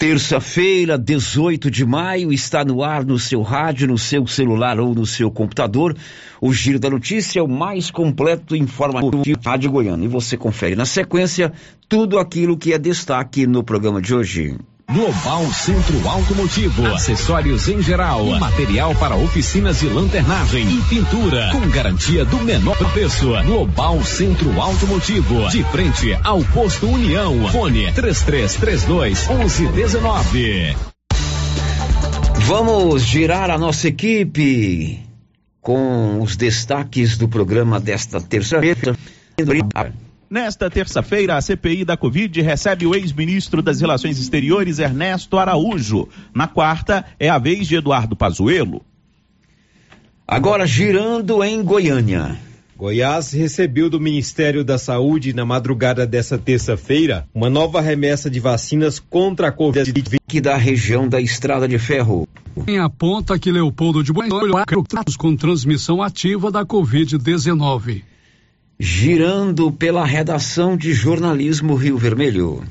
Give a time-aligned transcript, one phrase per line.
[0.00, 5.04] Terça-feira, 18 de maio, está no ar no seu rádio, no seu celular ou no
[5.04, 5.94] seu computador.
[6.40, 10.06] O Giro da Notícia é o mais completo informativo de Rádio Goiânia.
[10.06, 11.52] E você confere na sequência
[11.86, 14.56] tudo aquilo que é destaque no programa de hoje.
[14.92, 22.24] Global Centro Automotivo, acessórios em geral, material para oficinas de lanternagem e pintura, com garantia
[22.24, 23.30] do menor preço.
[23.44, 27.48] Global Centro Automotivo, de frente ao posto União.
[27.52, 30.76] Fone 3332 1119.
[32.40, 34.98] Vamos girar a nossa equipe
[35.60, 38.96] com os destaques do programa desta terça-feira.
[40.30, 46.08] Nesta terça-feira, a CPI da Covid recebe o ex-ministro das Relações Exteriores, Ernesto Araújo.
[46.32, 48.80] Na quarta, é a vez de Eduardo Pazuello.
[50.28, 52.38] Agora, girando em Goiânia.
[52.76, 59.00] Goiás recebeu do Ministério da Saúde, na madrugada dessa terça-feira, uma nova remessa de vacinas
[59.00, 59.92] contra a Covid
[60.28, 62.28] que da região da Estrada de Ferro.
[62.68, 64.30] Em aponta que Leopoldo de Bueno
[65.18, 68.09] com transmissão ativa da Covid-19
[68.82, 72.64] girando pela redação de jornalismo Rio Vermelho.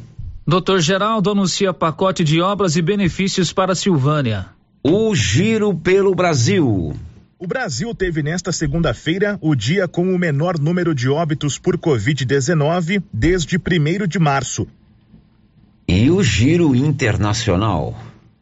[0.46, 4.48] Doutor Geraldo anuncia pacote de obras e benefícios para Silvânia.
[4.84, 6.96] O giro pelo Brasil.
[7.38, 13.04] O Brasil teve nesta segunda-feira o dia com o menor número de óbitos por Covid-19
[13.14, 14.68] desde 1 de março.
[15.88, 17.96] E o giro internacional.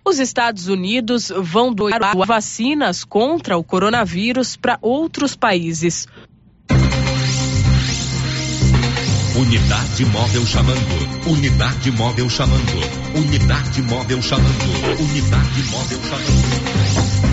[0.05, 6.07] Os Estados Unidos vão doar vacinas contra o coronavírus para outros países.
[9.37, 11.29] Unidade móvel chamando.
[11.29, 13.15] Unidade móvel chamando.
[13.15, 14.99] Unidade móvel chamando.
[14.99, 17.27] Unidade móvel chamando.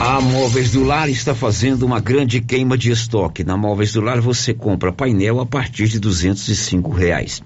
[0.00, 3.44] A Móveis do Lar está fazendo uma grande queima de estoque.
[3.44, 7.40] Na Móveis do Lar você compra painel a partir de duzentos e cinco reais.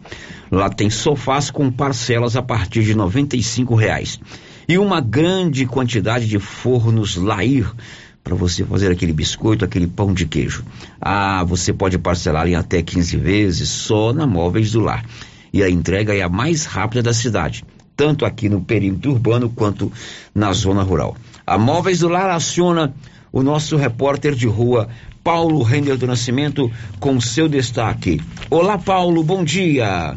[0.50, 4.18] Lá tem sofás com parcelas a partir de noventa e cinco reais.
[4.66, 7.70] E uma grande quantidade de fornos Lair
[8.28, 10.62] para você fazer aquele biscoito, aquele pão de queijo.
[11.00, 15.02] Ah, você pode parcelar em até 15 vezes só na Móveis do Lar.
[15.50, 17.64] E a entrega é a mais rápida da cidade,
[17.96, 19.90] tanto aqui no perímetro urbano quanto
[20.34, 21.16] na zona rural.
[21.46, 22.94] A Móveis do Lar aciona
[23.32, 24.90] o nosso repórter de rua,
[25.24, 28.20] Paulo Render do Nascimento, com seu destaque.
[28.50, 30.14] Olá, Paulo, bom dia.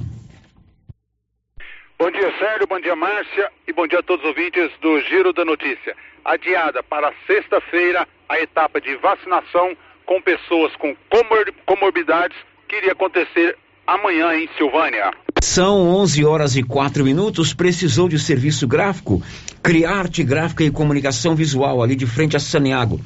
[1.97, 5.31] Bom dia, Sérgio, bom dia, Márcia, e bom dia a todos os ouvintes do Giro
[5.31, 12.37] da Notícia adiada para sexta-feira a etapa de vacinação com pessoas com comor comorbidades
[12.67, 15.11] que iria acontecer amanhã em Silvânia.
[15.41, 17.53] São 11 horas e 4 minutos.
[17.53, 19.21] Precisou de serviço gráfico?
[19.61, 22.99] Criarte Gráfica e Comunicação Visual, ali de frente a Saniago.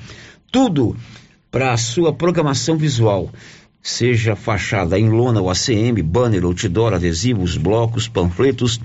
[0.52, 0.96] Tudo
[1.50, 3.30] para a sua programação visual.
[3.82, 8.80] Seja fachada em lona ou ACM, banner, outdoor, adesivos, blocos, panfletos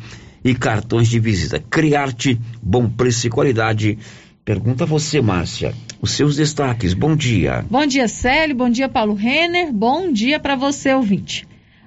[0.45, 1.59] e cartões de visita.
[1.59, 3.99] Criarte, bom preço e qualidade.
[4.45, 6.95] Pergunta você, Márcia, os seus destaques.
[6.95, 7.65] Bom dia.
[7.71, 8.57] Bom dia, Célio.
[8.57, 9.73] Bom dia, Paulo Renner.
[9.73, 11.47] Bom dia para você, ouvinte.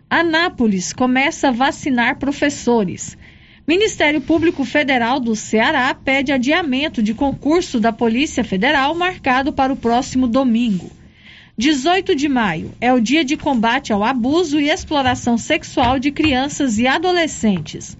[0.09, 3.17] Anápolis começa a vacinar professores.
[3.67, 9.77] Ministério Público Federal do Ceará pede adiamento de concurso da Polícia Federal marcado para o
[9.77, 10.91] próximo domingo.
[11.57, 16.77] 18 de maio é o dia de combate ao abuso e exploração sexual de crianças
[16.77, 17.97] e adolescentes.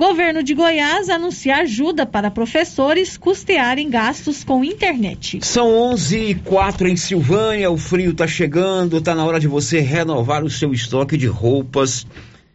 [0.00, 5.40] Governo de Goiás anuncia ajuda para professores custearem gastos com internet.
[5.42, 9.78] São 11 e 4 em Silvânia, o frio está chegando, está na hora de você
[9.80, 12.06] renovar o seu estoque de roupas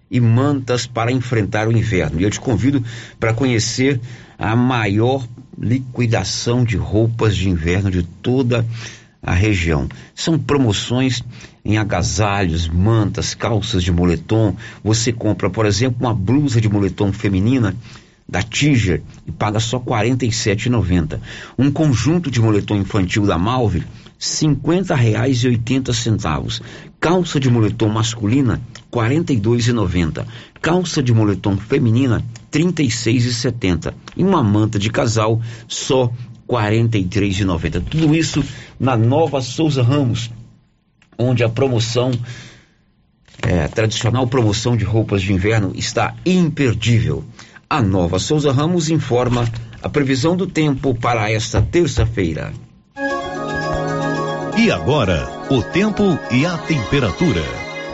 [0.09, 2.19] e mantas para enfrentar o inverno.
[2.19, 2.83] E eu te convido
[3.19, 4.01] para conhecer
[4.39, 5.23] a maior
[5.55, 9.89] liquidação de roupas de inverno de toda a a região.
[10.13, 11.23] São promoções
[11.65, 14.55] em agasalhos, mantas, calças de moletom.
[14.83, 17.75] Você compra, por exemplo, uma blusa de moletom feminina
[18.29, 21.19] da Tiger e paga só R$ 47,90.
[21.57, 23.85] Um conjunto de moletom infantil da Malve, R$
[24.19, 26.61] 50,80.
[26.99, 28.61] Calça de moletom masculina,
[28.93, 30.23] R$ 42,90.
[30.61, 32.23] Calça de moletom feminina,
[32.53, 33.91] R$ 36,70.
[34.15, 36.11] E uma manta de casal, só
[36.47, 37.83] 43,90.
[37.89, 38.43] Tudo isso
[38.79, 40.31] na Nova Souza Ramos,
[41.17, 42.11] onde a promoção,
[43.41, 47.23] é, a tradicional promoção de roupas de inverno está imperdível.
[47.69, 49.49] A Nova Souza Ramos informa
[49.81, 52.53] a previsão do tempo para esta terça-feira.
[54.57, 57.43] E agora, o tempo e a temperatura.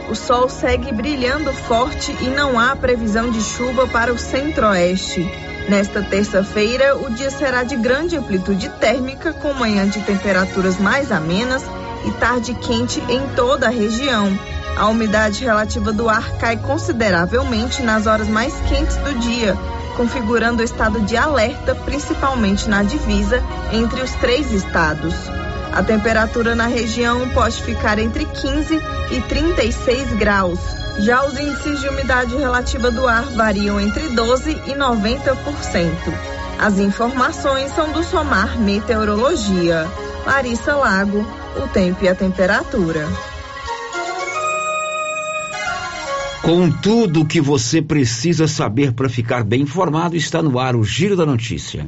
[0.09, 5.50] o sol segue brilhando forte e não há previsão de chuva para o centro-oeste.
[5.71, 11.63] Nesta terça-feira, o dia será de grande amplitude térmica, com manhã de temperaturas mais amenas
[12.05, 14.37] e tarde quente em toda a região.
[14.75, 19.57] A umidade relativa do ar cai consideravelmente nas horas mais quentes do dia,
[19.95, 23.41] configurando o estado de alerta, principalmente na divisa
[23.71, 25.15] entre os três estados.
[25.73, 28.81] A temperatura na região pode ficar entre 15
[29.11, 30.59] e 36 graus.
[30.99, 35.91] Já os índices de umidade relativa do ar variam entre 12 e 90%.
[36.59, 39.87] As informações são do Somar Meteorologia.
[40.25, 41.25] Larissa Lago,
[41.55, 43.07] o tempo e a temperatura.
[46.41, 50.83] Com tudo o que você precisa saber para ficar bem informado, está no ar o
[50.83, 51.87] Giro da Notícia.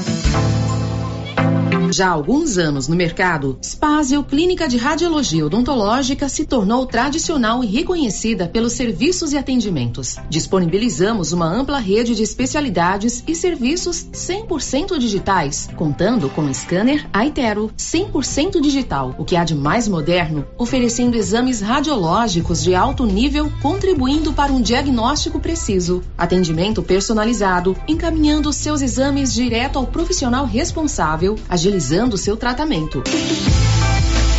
[1.93, 7.67] Já há alguns anos no mercado, Spazio Clínica de Radiologia Odontológica se tornou tradicional e
[7.67, 10.15] reconhecida pelos serviços e atendimentos.
[10.29, 18.61] Disponibilizamos uma ampla rede de especialidades e serviços 100% digitais, contando com scanner Aitero 100%
[18.61, 24.53] digital, o que há de mais moderno, oferecendo exames radiológicos de alto nível, contribuindo para
[24.53, 31.80] um diagnóstico preciso, atendimento personalizado, encaminhando seus exames direto ao profissional responsável, agilizando
[32.13, 33.03] o seu tratamento.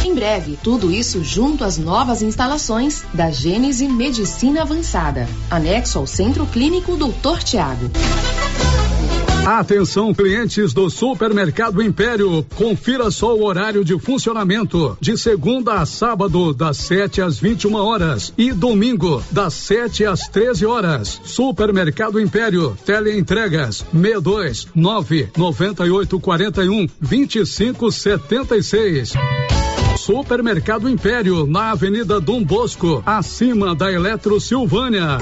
[0.04, 6.46] Em breve, tudo isso junto às novas instalações da Gênese Medicina Avançada, anexo ao Centro
[6.46, 7.42] Clínico Dr.
[7.42, 7.90] Tiago.
[9.44, 12.46] Atenção, clientes do Supermercado Império.
[12.54, 14.96] Confira só o horário de funcionamento.
[15.00, 18.32] De segunda a sábado, das 7 às 21 horas.
[18.38, 21.20] E domingo, das 7 às 13 horas.
[21.24, 22.78] Supermercado Império.
[22.86, 29.12] Teleentregas 62 9 98 41 25 76.
[30.02, 35.18] Supermercado Império, na Avenida Dom Bosco, acima da Eletro Silvânia.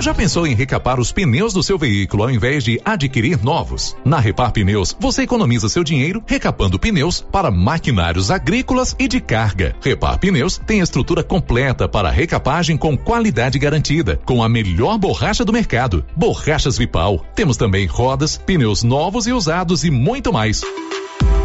[0.00, 3.96] Já pensou em recapar os pneus do seu veículo ao invés de adquirir novos?
[4.04, 9.76] Na Repar Pneus, você economiza seu dinheiro recapando pneus para maquinários agrícolas e de carga.
[9.80, 15.52] Repar Pneus tem estrutura completa para recapagem com qualidade garantida, com a melhor borracha do
[15.52, 16.04] mercado.
[16.16, 17.24] Borrachas Vipal.
[17.36, 20.62] Temos também rodas, pneus novos e usados e muito mais.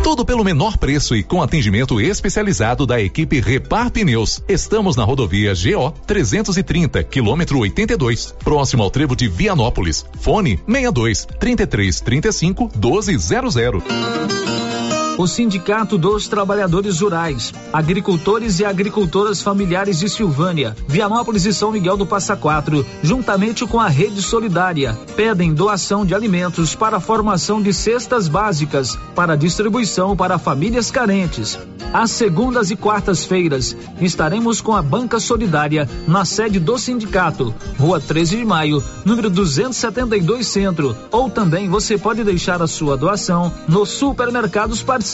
[0.04, 4.44] Tudo pelo menor preço e com atendimento especializado da equipe Repar Pneus.
[4.48, 10.06] Estamos na rodovia GO 330, quilômetro 82, próximo ao trevo de Vianópolis.
[10.20, 14.75] Fone 62 33 35 1200.
[15.18, 21.96] O Sindicato dos Trabalhadores Rurais, Agricultores e Agricultoras Familiares de Silvânia, Vianópolis e São Miguel
[21.96, 27.62] do Passa Quatro, juntamente com a Rede Solidária, pedem doação de alimentos para a formação
[27.62, 31.58] de cestas básicas para distribuição para famílias carentes.
[31.94, 38.36] Às segundas e quartas-feiras, estaremos com a Banca Solidária na sede do sindicato, Rua 13
[38.36, 44.84] de Maio, número 272 Centro, ou também você pode deixar a sua doação nos supermercados
[44.84, 45.05] parceiros.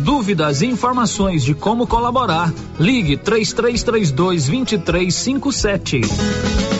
[0.00, 6.00] Dúvidas e informações de como colaborar, ligue 3332 2357.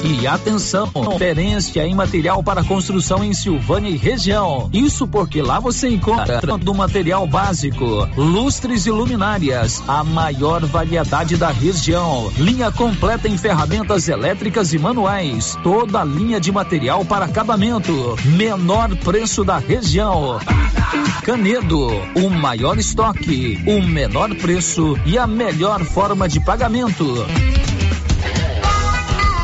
[0.05, 4.71] E atenção, conferência em material para construção em Silvânia e região.
[4.73, 11.51] Isso porque lá você encontra do material básico, lustres e luminárias, a maior variedade da
[11.51, 18.17] região, linha completa em ferramentas elétricas e manuais, toda a linha de material para acabamento,
[18.25, 20.39] menor preço da região.
[21.23, 27.27] Canedo, o maior estoque, o menor preço e a melhor forma de pagamento.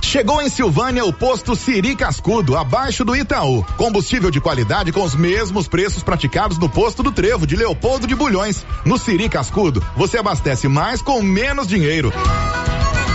[0.03, 3.65] Chegou em Silvânia o posto Siri Cascudo, abaixo do Itaú.
[3.77, 8.15] Combustível de qualidade com os mesmos preços praticados no posto do Trevo de Leopoldo de
[8.15, 8.65] Bulhões.
[8.85, 12.13] No Siri Cascudo, você abastece mais com menos dinheiro.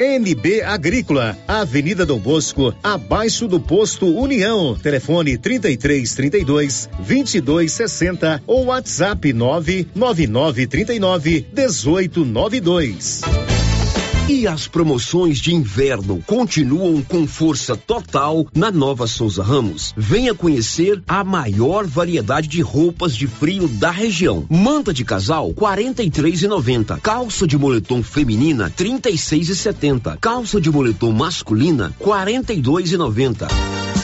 [0.00, 4.76] NB Agrícola, Avenida Dom Bosco, abaixo do posto União.
[4.76, 13.43] Telefone 33 32 22 60 ou WhatsApp 999 39 18 92.
[14.26, 19.92] E as promoções de inverno continuam com força total na Nova Souza Ramos.
[19.94, 24.46] Venha conhecer a maior variedade de roupas de frio da região.
[24.48, 27.00] Manta de casal 43,90.
[27.00, 30.16] Calça de moletom feminina 36,70.
[30.18, 33.48] Calça de moletom masculina 42,90.
[33.50, 34.03] E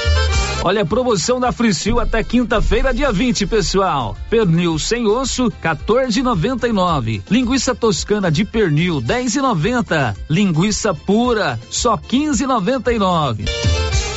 [0.63, 4.15] Olha a promoção da Fricil até quinta-feira, dia 20, pessoal.
[4.29, 7.23] Pernil sem osso, 14,99.
[7.31, 10.15] Linguiça toscana de pernil, 10,90.
[10.29, 13.49] Linguiça pura, só 15,99.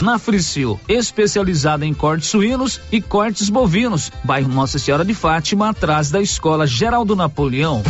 [0.03, 4.13] Na Fricil, especializada em cortes suínos e cortes bovinos.
[4.23, 7.83] Bairro Nossa Senhora de Fátima, atrás da Escola Geraldo Napoleão.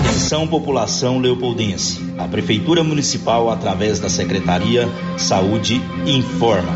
[0.00, 2.00] Atenção população leopoldense.
[2.16, 4.88] A Prefeitura Municipal, através da Secretaria
[5.18, 6.72] Saúde, informa.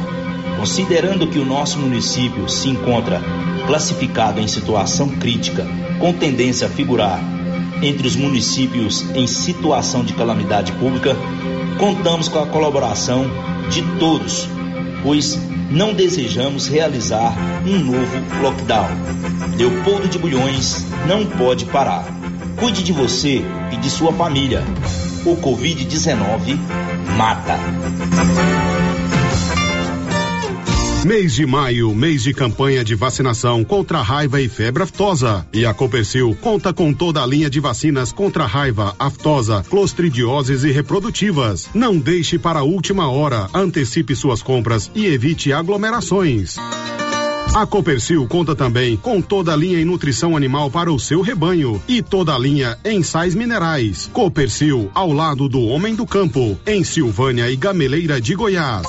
[0.59, 3.23] Considerando que o nosso município se encontra
[3.67, 5.67] classificado em situação crítica,
[5.99, 7.19] com tendência a figurar
[7.83, 11.17] entre os municípios em situação de calamidade pública,
[11.79, 13.25] contamos com a colaboração
[13.71, 14.47] de todos,
[15.03, 15.39] pois
[15.71, 17.35] não desejamos realizar
[17.67, 18.89] um novo lockdown.
[19.57, 22.24] Leopoldo de Bulhões não pode parar.
[22.57, 23.43] Cuide de você
[23.73, 24.63] e de sua família.
[25.25, 26.59] O Covid-19
[27.17, 27.59] mata.
[31.05, 35.47] Mês de maio, mês de campanha de vacinação contra raiva e febre aftosa.
[35.53, 40.71] E a Copercil conta com toda a linha de vacinas contra raiva, aftosa, clostridioses e
[40.71, 41.69] reprodutivas.
[41.75, 43.49] Não deixe para a última hora.
[43.53, 46.57] Antecipe suas compras e evite aglomerações.
[47.55, 51.81] A Copercil conta também com toda a linha em nutrição animal para o seu rebanho
[51.87, 54.11] e toda a linha em sais minerais.
[54.13, 58.89] Copercil, ao lado do homem do campo, em Silvânia e Gameleira de Goiás.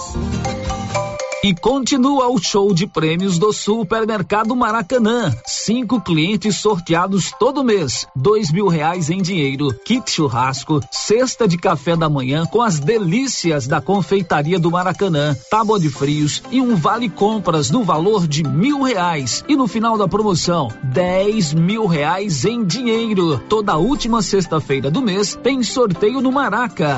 [1.46, 5.32] E continua o show de prêmios do Supermercado Maracanã.
[5.46, 8.08] Cinco clientes sorteados todo mês.
[8.16, 13.68] Dois mil reais em dinheiro, kit churrasco, cesta de café da manhã com as delícias
[13.68, 18.82] da confeitaria do Maracanã, tábua de frios e um vale compras no valor de mil
[18.82, 19.44] reais.
[19.48, 23.38] E no final da promoção, dez mil reais em dinheiro.
[23.48, 26.98] Toda última sexta-feira do mês tem sorteio no Maraca.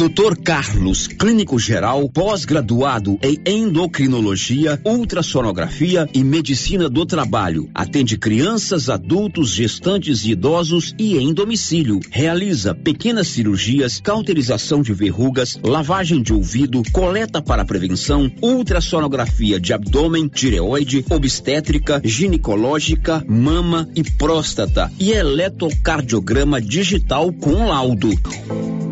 [0.00, 0.34] Dr.
[0.42, 7.68] Carlos, clínico geral, pós-graduado em endocrinologia, ultrassonografia e medicina do trabalho.
[7.74, 12.00] Atende crianças, adultos, gestantes e idosos e em domicílio.
[12.10, 20.28] Realiza pequenas cirurgias, cauterização de verrugas, lavagem de ouvido, coleta para prevenção, ultrassonografia de abdômen,
[20.28, 28.08] tireoide, obstétrica, ginecológica, mama e próstata e eletrocardiograma digital com laudo.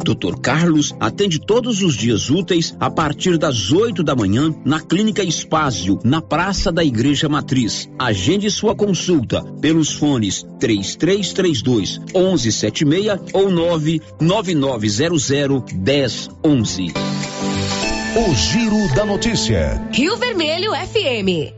[0.08, 0.40] Dr.
[0.40, 5.98] Carlos atende todos os dias úteis a partir das 8 da manhã na Clínica Espásio,
[6.04, 7.88] na Praça da Igreja Matriz.
[7.98, 16.92] Agende sua consulta pelos fones 3332 1176 ou 99900 1011.
[18.16, 19.86] O Giro da Notícia.
[19.92, 21.52] Rio Vermelho FM.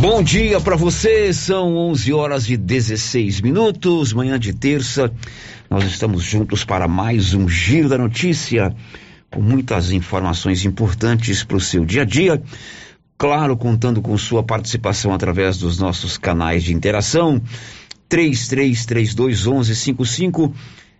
[0.00, 5.12] Bom dia para você, são 11 horas e 16 minutos, manhã de terça.
[5.72, 8.76] Nós estamos juntos para mais um Giro da Notícia,
[9.30, 12.42] com muitas informações importantes para o seu dia a dia.
[13.16, 17.40] Claro, contando com sua participação através dos nossos canais de interação.
[18.10, 20.52] 33321155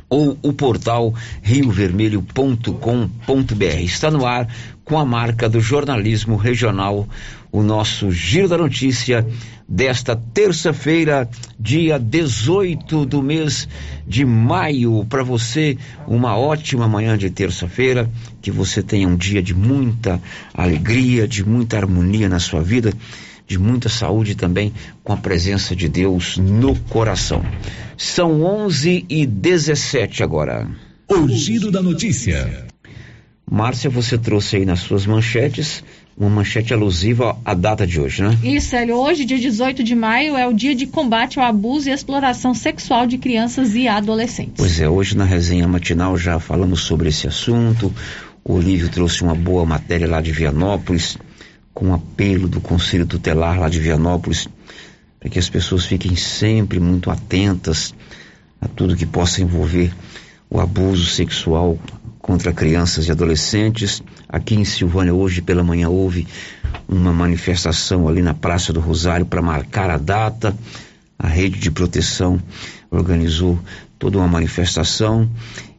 [0.09, 3.81] Ou o portal riovermelho.com.br.
[3.81, 4.47] Está no ar
[4.83, 7.07] com a marca do jornalismo regional,
[7.51, 9.25] o nosso Giro da Notícia
[9.67, 11.27] desta terça-feira,
[11.59, 13.67] dia 18 do mês
[14.07, 15.05] de maio.
[15.09, 18.09] Para você, uma ótima manhã de terça-feira,
[18.41, 20.21] que você tenha um dia de muita
[20.53, 22.93] alegria, de muita harmonia na sua vida,
[23.47, 24.73] de muita saúde também,
[25.03, 27.43] com a presença de Deus no coração.
[27.97, 30.67] São 11 e 17 agora.
[31.09, 32.65] O Giro da Notícia.
[33.49, 35.83] Márcia, você trouxe aí nas suas manchetes
[36.17, 38.37] uma manchete alusiva à data de hoje, né?
[38.41, 38.95] Isso, Hélio.
[38.95, 43.05] Hoje, dia 18 de maio, é o dia de combate ao abuso e exploração sexual
[43.05, 44.55] de crianças e adolescentes.
[44.57, 47.93] Pois é, hoje na resenha matinal já falamos sobre esse assunto.
[48.43, 51.17] O Olívio trouxe uma boa matéria lá de Vianópolis,
[51.75, 54.47] com apelo do Conselho Tutelar lá de Vianópolis,
[55.19, 57.93] para que as pessoas fiquem sempre muito atentas
[58.61, 59.93] a tudo que possa envolver
[60.49, 61.77] o abuso sexual
[62.19, 64.01] contra crianças e adolescentes.
[64.29, 66.25] Aqui em Silvânia, hoje pela manhã, houve
[66.87, 70.57] uma manifestação ali na Praça do Rosário para marcar a data.
[71.19, 72.41] A rede de proteção
[72.89, 73.59] organizou
[73.99, 75.29] toda uma manifestação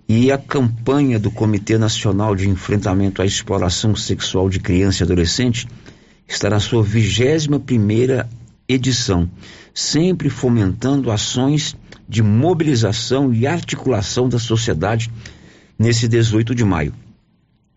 [0.07, 5.67] e a campanha do Comitê Nacional de Enfrentamento à Exploração Sexual de Criança e Adolescente
[6.27, 8.29] está na sua 21 primeira
[8.69, 9.31] edição,
[9.73, 11.77] sempre fomentando ações
[12.09, 15.11] de mobilização e articulação da sociedade
[15.79, 16.93] nesse 18 de maio,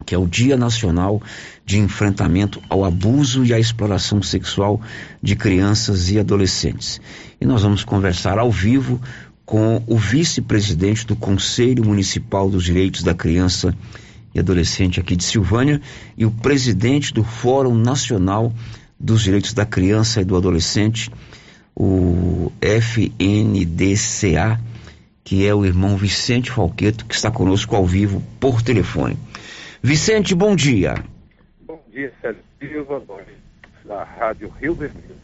[0.05, 1.21] que é o Dia Nacional
[1.65, 4.81] de Enfrentamento ao Abuso e à Exploração Sexual
[5.21, 6.99] de Crianças e Adolescentes.
[7.39, 8.99] E nós vamos conversar ao vivo
[9.45, 15.81] com o vice-presidente do Conselho Municipal dos Direitos da Criança e Adolescente aqui de Silvânia
[16.15, 18.53] e o presidente do Fórum Nacional
[18.99, 21.09] dos Direitos da Criança e do Adolescente,
[21.75, 24.59] o FNDCA,
[25.23, 29.17] que é o irmão Vicente Falqueto, que está conosco ao vivo por telefone.
[29.81, 30.95] Vicente, bom dia.
[31.65, 33.37] Bom dia, Sérgio Silva, bom dia,
[33.85, 35.15] da Rádio Rio Vermelho.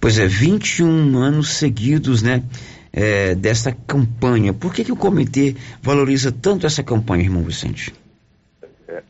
[0.00, 2.42] Pois é, 21 anos seguidos, né,
[2.92, 4.52] é, dessa campanha.
[4.52, 7.94] Por que, que o comitê valoriza tanto essa campanha, irmão Vicente?
[8.88, 9.02] É,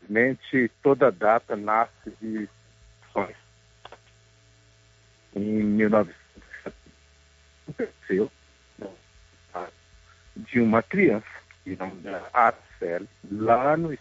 [0.00, 2.48] simplesmente toda data nasce de
[5.36, 6.14] em 1900
[7.66, 8.30] aconteceu
[10.36, 11.26] de uma criança,
[11.64, 13.96] de nome da Arcele, lá no.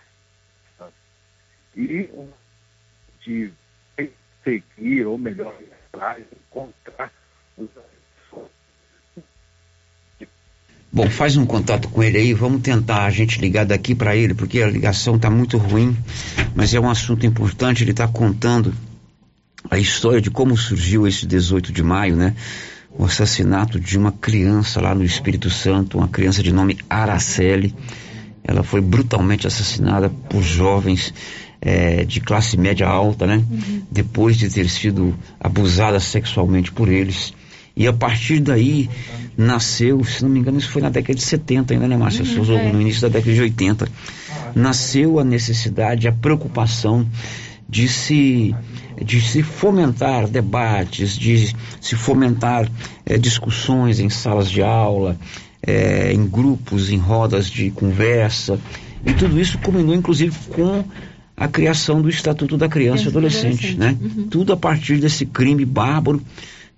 [1.75, 2.09] E
[3.21, 3.51] de
[4.43, 5.55] seguir, ou melhor,
[6.49, 7.11] encontrar
[7.57, 7.69] os
[10.93, 14.35] Bom, faz um contato com ele aí, vamos tentar a gente ligar daqui para ele,
[14.35, 15.97] porque a ligação está muito ruim,
[16.55, 18.73] mas é um assunto importante, ele está contando
[19.71, 22.35] a história de como surgiu esse 18 de maio, né?
[22.97, 27.73] o assassinato de uma criança lá no Espírito Santo, uma criança de nome Araceli.
[28.43, 31.13] Ela foi brutalmente assassinada por jovens
[31.61, 33.43] é, de classe média alta, né?
[33.49, 33.81] Uhum.
[33.89, 37.33] Depois de ter sido abusada sexualmente por eles.
[37.75, 38.89] E a partir daí
[39.35, 42.23] nasceu, se não me engano, isso foi na década de 70 ainda, né, Márcia?
[42.23, 42.71] Uhum, é.
[42.71, 43.87] No início da década de 80.
[44.55, 47.07] Nasceu a necessidade, a preocupação
[47.67, 48.55] de se
[49.03, 52.69] de se fomentar debates, de se fomentar
[53.03, 55.17] é, discussões em salas de aula,
[55.65, 58.59] é, em grupos, em rodas de conversa.
[59.03, 60.85] E tudo isso culminou, inclusive, com
[61.35, 63.97] a criação do Estatuto da Criança e Adolescente, né?
[63.99, 64.27] Uhum.
[64.27, 66.21] Tudo a partir desse crime bárbaro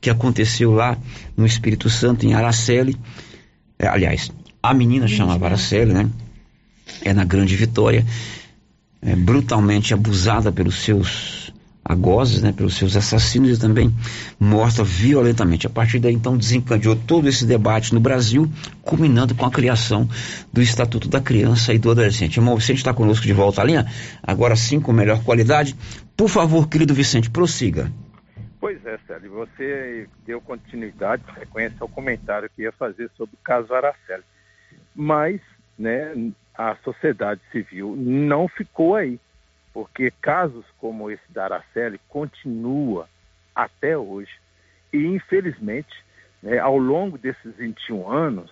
[0.06, 0.96] que aconteceu lá
[1.36, 2.96] no Espírito Santo, em Araceli.
[3.80, 6.08] É, aliás, a menina chamava Araceli, né?
[7.02, 8.06] É na Grande Vitória.
[9.02, 11.52] É, brutalmente abusada pelos seus
[11.84, 13.92] agoses, né, pelos seus assassinos e também
[14.40, 15.66] morta violentamente.
[15.66, 18.48] A partir daí, então, desencadeou todo esse debate no Brasil,
[18.84, 20.08] culminando com a criação
[20.54, 22.38] do Estatuto da Criança e do Adolescente.
[22.38, 23.88] Irmão Vicente está conosco de volta à linha,
[24.22, 25.76] agora sim com melhor qualidade.
[26.16, 27.92] Por favor, querido Vicente, prossiga.
[28.66, 33.72] Pois é, Célio, você deu continuidade, sequência ao comentário que ia fazer sobre o caso
[33.72, 34.24] Araceli.
[34.96, 35.40] Mas,
[35.78, 39.20] né, a sociedade civil não ficou aí
[39.72, 43.08] porque casos como esse da Araceli continua
[43.54, 44.32] até hoje.
[44.92, 46.04] E infelizmente
[46.42, 48.52] né, ao longo desses 21 anos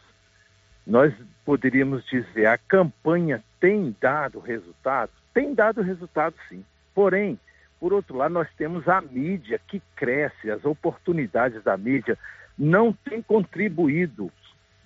[0.86, 1.12] nós
[1.44, 5.12] poderíamos dizer a campanha tem dado resultado?
[5.34, 6.64] Tem dado resultado sim.
[6.94, 7.40] Porém
[7.84, 12.18] por outro lado nós temos a mídia que cresce as oportunidades da mídia
[12.58, 14.32] não têm contribuído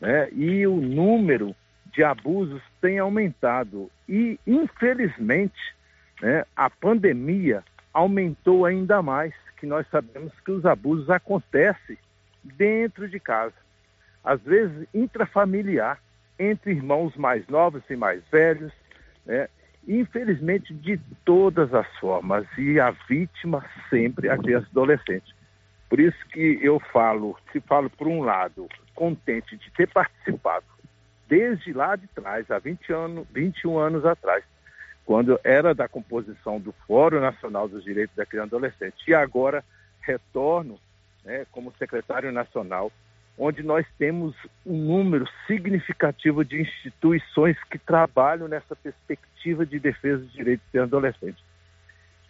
[0.02, 1.56] né, e o número
[1.94, 5.76] de abusos tem aumentado e infelizmente
[6.20, 12.00] né, a pandemia aumentou ainda mais, que nós sabemos que os abusos acontecem
[12.44, 13.54] dentro de casa.
[14.24, 16.02] às vezes intrafamiliar,
[16.40, 18.74] entre irmãos mais novos e mais velhos,
[19.24, 19.48] né?
[19.88, 25.36] Infelizmente de todas as formas, e a vítima sempre a criança e adolescente.
[25.90, 30.66] Por isso que eu falo, se falo por um lado, contente de ter participado
[31.28, 34.44] desde lá de trás, há 20 anos, 21 anos atrás,
[35.06, 38.96] quando era da composição do Fórum Nacional dos Direitos da Criança e Adolescente.
[39.08, 39.64] E agora
[40.02, 40.80] retorno
[41.24, 42.92] né, como secretário nacional,
[43.38, 50.34] onde nós temos um número significativo de instituições que trabalham nessa perspectiva de defesa dos
[50.34, 51.44] direitos da criança e adolescente.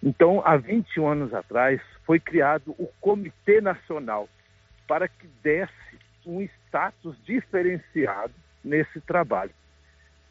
[0.03, 4.29] Então, há 21 anos atrás, foi criado o Comitê Nacional
[4.87, 5.73] para que desse
[6.25, 9.51] um status diferenciado nesse trabalho.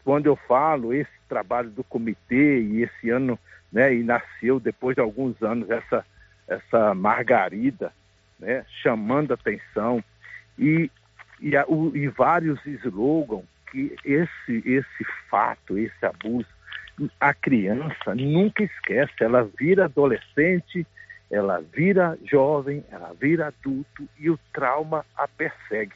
[0.05, 3.39] Quando eu falo esse trabalho do comitê e esse ano,
[3.73, 6.05] né, e nasceu depois de alguns anos essa
[6.47, 7.93] essa margarida,
[8.39, 10.05] né, chamando atenção
[10.59, 10.91] e
[11.41, 11.53] e,
[11.95, 16.49] e vários slogans que esse esse fato, esse abuso,
[17.21, 20.87] a criança nunca esquece, ela vira adolescente,
[21.31, 25.95] ela vira jovem, ela vira adulto e o trauma a persegue.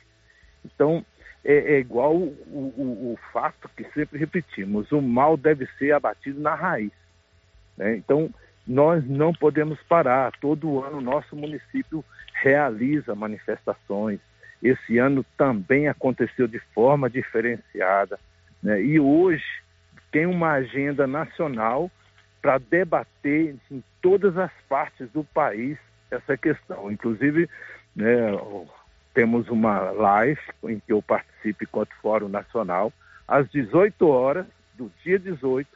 [0.64, 1.04] Então,
[1.44, 6.40] é, é igual o, o, o, fato que sempre repetimos: o mal deve ser abatido
[6.40, 6.92] na raiz.
[7.76, 7.96] Né?
[7.96, 8.28] Então,
[8.66, 10.32] nós não podemos parar.
[10.38, 14.20] Todo ano, nosso município realiza manifestações.
[14.62, 18.18] Esse ano também aconteceu de forma diferenciada.
[18.62, 18.82] Né?
[18.82, 19.44] E hoje
[20.12, 21.90] tem uma agenda nacional
[22.42, 25.78] para debater em todas as partes do país
[26.10, 26.90] essa questão.
[26.90, 27.48] Inclusive,
[27.94, 28.32] né,
[29.14, 32.92] temos uma live em que eu participo enquanto Fórum Nacional,
[33.26, 35.68] às 18 horas do dia 18,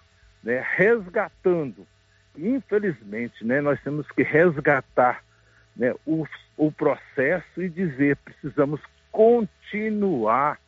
[0.42, 1.86] né, resgatando.
[2.36, 5.22] Infelizmente, né, nós temos que resgatar
[5.76, 5.94] né,
[6.56, 10.58] o processo e dizer precisamos continuar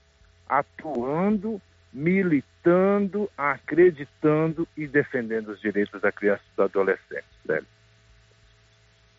[0.48, 1.60] atuando,
[1.92, 7.26] militando, acreditando e defendendo os direitos da criança e do adolescente.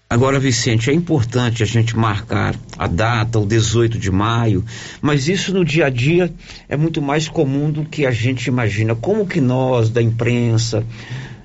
[0.09, 4.63] Agora, Vicente, é importante a gente marcar a data, o 18 de maio,
[5.01, 6.33] mas isso no dia a dia
[6.69, 8.95] é muito mais comum do que a gente imagina.
[8.95, 10.85] Como que nós, da imprensa,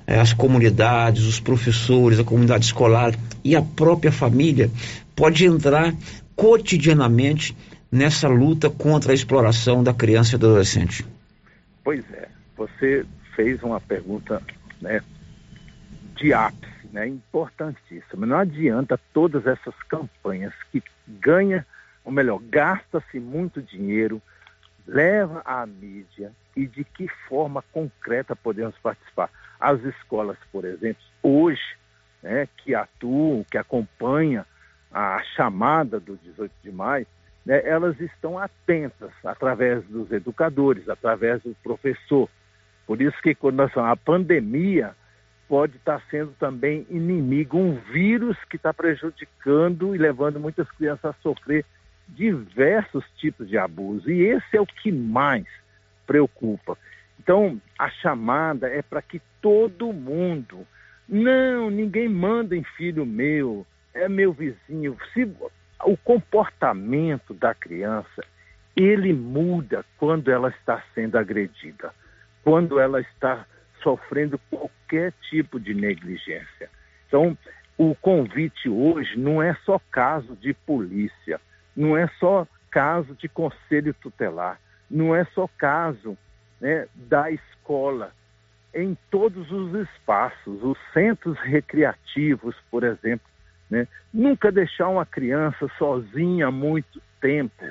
[0.07, 4.71] eh, as comunidades, os professores, a comunidade escolar e a própria família
[5.15, 5.93] pode entrar
[6.35, 7.55] cotidianamente
[7.91, 11.05] nessa luta contra a exploração da criança e do adolescente?
[11.83, 14.41] Pois é, você fez uma pergunta
[14.81, 15.01] né,
[16.15, 18.25] de ápice né, importantíssima.
[18.25, 21.65] Não adianta todas essas campanhas que ganha,
[22.05, 24.21] ou melhor, gasta-se muito dinheiro,
[24.87, 29.29] leva à mídia e de que forma concreta podemos participar.
[29.59, 31.61] As escolas, por exemplo, hoje,
[32.21, 34.45] né, que atuam, que acompanham
[34.93, 37.07] a chamada do 18 de maio,
[37.45, 42.29] né, elas estão atentas através dos educadores, através do professor.
[42.85, 44.95] Por isso que quando nós falamos a pandemia,
[45.47, 51.21] pode estar sendo também inimigo, um vírus que está prejudicando e levando muitas crianças a
[51.21, 51.65] sofrer
[52.07, 54.09] diversos tipos de abuso.
[54.09, 55.45] E esse é o que mais
[56.05, 56.77] preocupa.
[57.19, 60.65] Então, a chamada é para que todo mundo,
[61.07, 64.97] não, ninguém manda em filho meu, é meu vizinho.
[65.13, 65.23] Se
[65.85, 68.23] o comportamento da criança,
[68.75, 71.93] ele muda quando ela está sendo agredida,
[72.43, 73.45] quando ela está
[73.81, 76.69] sofrendo qualquer tipo de negligência.
[77.07, 77.37] Então,
[77.77, 81.39] o convite hoje não é só caso de polícia,
[81.75, 86.17] não é só caso de conselho tutelar, não é só caso
[86.59, 88.11] né, da escola.
[88.73, 93.27] Em todos os espaços, os centros recreativos, por exemplo,
[93.73, 97.65] né, nunca deixar uma criança sozinha muito tempo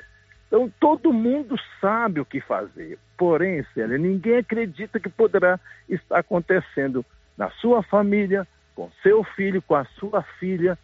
[0.53, 2.99] então, todo mundo sabe o que fazer.
[3.17, 7.03] Porém, Célia, ninguém acredita que poderá estar acontecendo
[7.35, 10.77] na sua família, com seu filho, com a sua filha,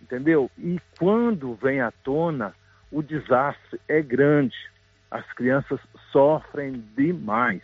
[0.00, 0.50] entendeu?
[0.56, 2.54] E quando vem à tona,
[2.90, 4.56] o desastre é grande.
[5.10, 5.78] As crianças
[6.10, 7.60] sofrem demais.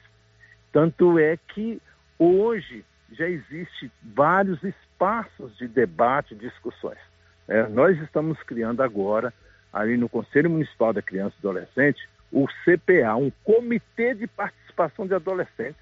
[0.71, 1.81] Tanto é que
[2.19, 6.99] hoje já existe vários espaços de debate e discussões.
[7.47, 9.33] É, nós estamos criando agora
[9.73, 15.15] ali no Conselho Municipal da Criança e Adolescente, o CPA, um comitê de participação de
[15.15, 15.81] adolescentes,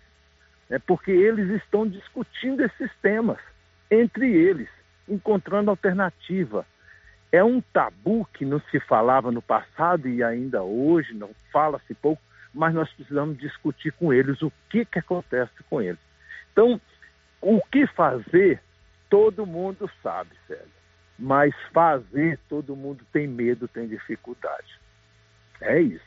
[0.68, 3.38] né, porque eles estão discutindo esses temas
[3.90, 4.68] entre eles,
[5.08, 6.64] encontrando alternativa.
[7.32, 12.22] É um tabu que não se falava no passado e ainda hoje não fala-se pouco,
[12.54, 16.00] mas nós precisamos discutir com eles o que, que acontece com eles.
[16.52, 16.80] Então,
[17.54, 18.60] o que fazer,
[19.08, 20.76] todo mundo sabe, Sérgio
[21.18, 24.78] mas fazer todo mundo tem medo, tem dificuldade.
[25.60, 26.04] É isso.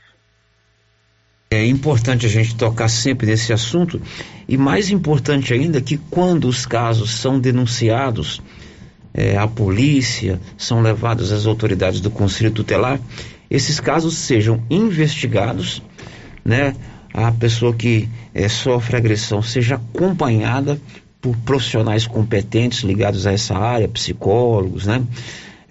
[1.51, 3.99] É importante a gente tocar sempre nesse assunto
[4.47, 8.39] e mais importante ainda que quando os casos são denunciados
[9.11, 12.99] é, à polícia, são levados às autoridades do Conselho Tutelar,
[13.49, 15.81] esses casos sejam investigados,
[16.45, 16.75] né?
[17.11, 20.79] A pessoa que é, sofre agressão seja acompanhada
[21.21, 25.05] por profissionais competentes ligados a essa área, psicólogos, né?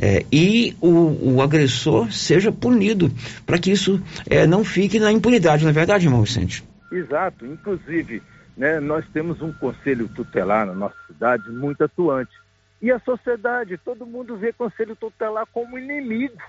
[0.00, 3.11] É, e o, o, agressor seja punido,
[3.44, 6.62] para que isso é, não fique na impunidade, não é verdade, irmão Vicente?
[6.92, 7.44] Exato.
[7.44, 8.22] Inclusive,
[8.56, 12.32] né, nós temos um conselho tutelar na nossa cidade muito atuante.
[12.80, 16.40] E a sociedade, todo mundo vê conselho tutelar como inimigo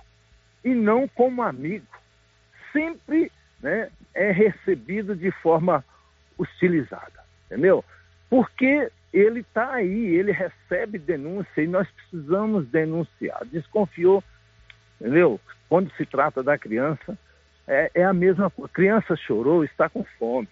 [0.64, 1.88] e não como amigo.
[2.72, 3.32] Sempre
[3.62, 5.84] né, é recebido de forma
[6.38, 7.84] hostilizada, entendeu?
[8.30, 13.44] Porque ele está aí, ele recebe denúncia e nós precisamos denunciar.
[13.46, 14.24] Desconfiou,
[15.00, 15.40] entendeu?
[15.68, 17.18] Quando se trata da criança,
[17.68, 18.72] é, é a mesma coisa.
[18.74, 20.50] Criança chorou, está com fome.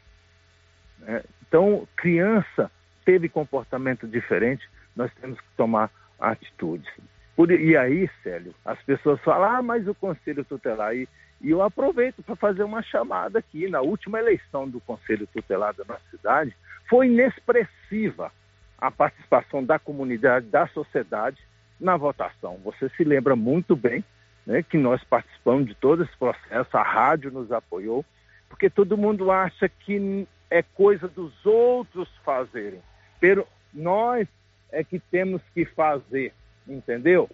[0.99, 1.23] Né?
[1.47, 2.71] Então, criança
[3.05, 6.91] teve comportamento diferente, nós temos que tomar atitudes.
[7.59, 10.95] E aí, Célio, as pessoas falam, ah, mas o Conselho Tutelar.
[10.95, 11.07] E,
[11.41, 13.69] e eu aproveito para fazer uma chamada aqui.
[13.69, 16.55] Na última eleição do Conselho Tutelar da nossa cidade,
[16.89, 18.31] foi inexpressiva
[18.77, 21.37] a participação da comunidade, da sociedade
[21.79, 22.59] na votação.
[22.63, 24.03] Você se lembra muito bem
[24.45, 28.05] né, que nós participamos de todo esse processo, a rádio nos apoiou,
[28.49, 32.81] porque todo mundo acha que é coisa dos outros fazerem.
[33.19, 34.27] Pero nós
[34.71, 36.33] é que temos que fazer,
[36.67, 37.29] entendeu?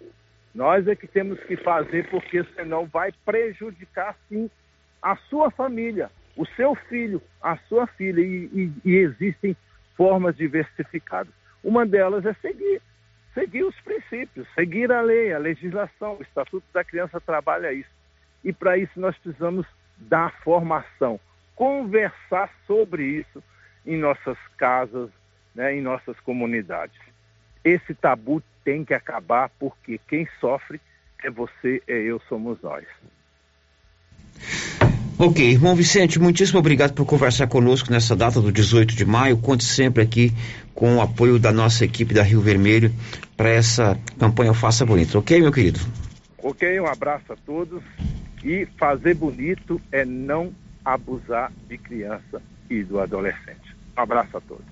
[0.54, 4.48] Nós é que temos que fazer, porque senão vai prejudicar sim
[5.02, 9.56] a sua família, o seu filho, a sua filha, e, e, e existem
[9.96, 11.32] formas diversificadas.
[11.62, 12.80] Uma delas é seguir,
[13.32, 17.90] seguir os princípios, seguir a lei, a legislação, o Estatuto da Criança trabalha isso.
[18.44, 21.18] E para isso nós precisamos dar formação,
[21.56, 23.42] conversar sobre isso
[23.84, 25.10] em nossas casas,
[25.54, 26.98] né, em nossas comunidades.
[27.64, 30.80] Esse tabu tem que acabar porque quem sofre
[31.22, 32.84] é você, é eu, somos nós.
[35.16, 39.38] Ok, irmão Vicente, muitíssimo obrigado por conversar conosco nessa data do 18 de maio.
[39.38, 40.32] Conte sempre aqui
[40.74, 42.92] com o apoio da nossa equipe da Rio Vermelho
[43.36, 45.18] para essa campanha Faça Bonito.
[45.18, 45.78] Ok, meu querido?
[46.42, 47.82] Ok, um abraço a todos.
[48.42, 50.52] E fazer bonito é não
[50.84, 53.74] abusar de criança e do adolescente.
[53.96, 54.66] Um abraço a todos.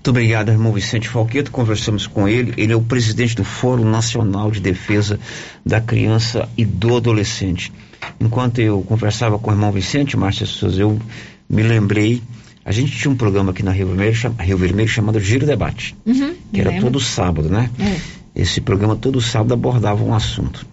[0.00, 1.50] Muito obrigado, irmão Vicente Falqueto.
[1.50, 2.54] Conversamos com ele.
[2.56, 5.20] Ele é o presidente do Fórum Nacional de Defesa
[5.64, 7.70] da Criança e do Adolescente.
[8.18, 10.98] Enquanto eu conversava com o irmão Vicente, Márcia Souza, eu
[11.46, 12.22] me lembrei.
[12.64, 16.34] A gente tinha um programa aqui na Rio Vermelho, Rio Vermelho chamado Giro Debate, uhum,
[16.50, 16.86] que era lembro.
[16.86, 17.68] todo sábado, né?
[17.78, 18.40] É.
[18.40, 20.66] Esse programa todo sábado abordava um assunto.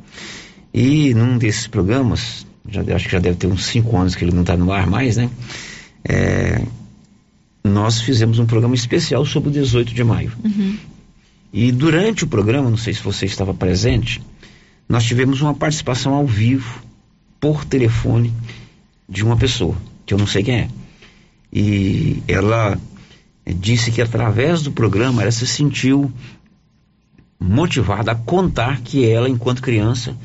[0.74, 4.32] E num desses programas, já, acho que já deve ter uns cinco anos que ele
[4.32, 5.30] não está no ar mais, né?
[6.06, 6.62] É,
[7.68, 10.32] nós fizemos um programa especial sobre o 18 de maio.
[10.44, 10.78] Uhum.
[11.54, 14.22] E durante o programa, não sei se você estava presente,
[14.88, 16.82] nós tivemos uma participação ao vivo
[17.40, 18.34] por telefone
[19.08, 19.76] de uma pessoa,
[20.06, 20.70] que eu não sei quem é.
[21.52, 22.80] E ela
[23.46, 26.12] disse que através do programa ela se sentiu
[27.40, 30.16] motivada a contar que ela, enquanto criança,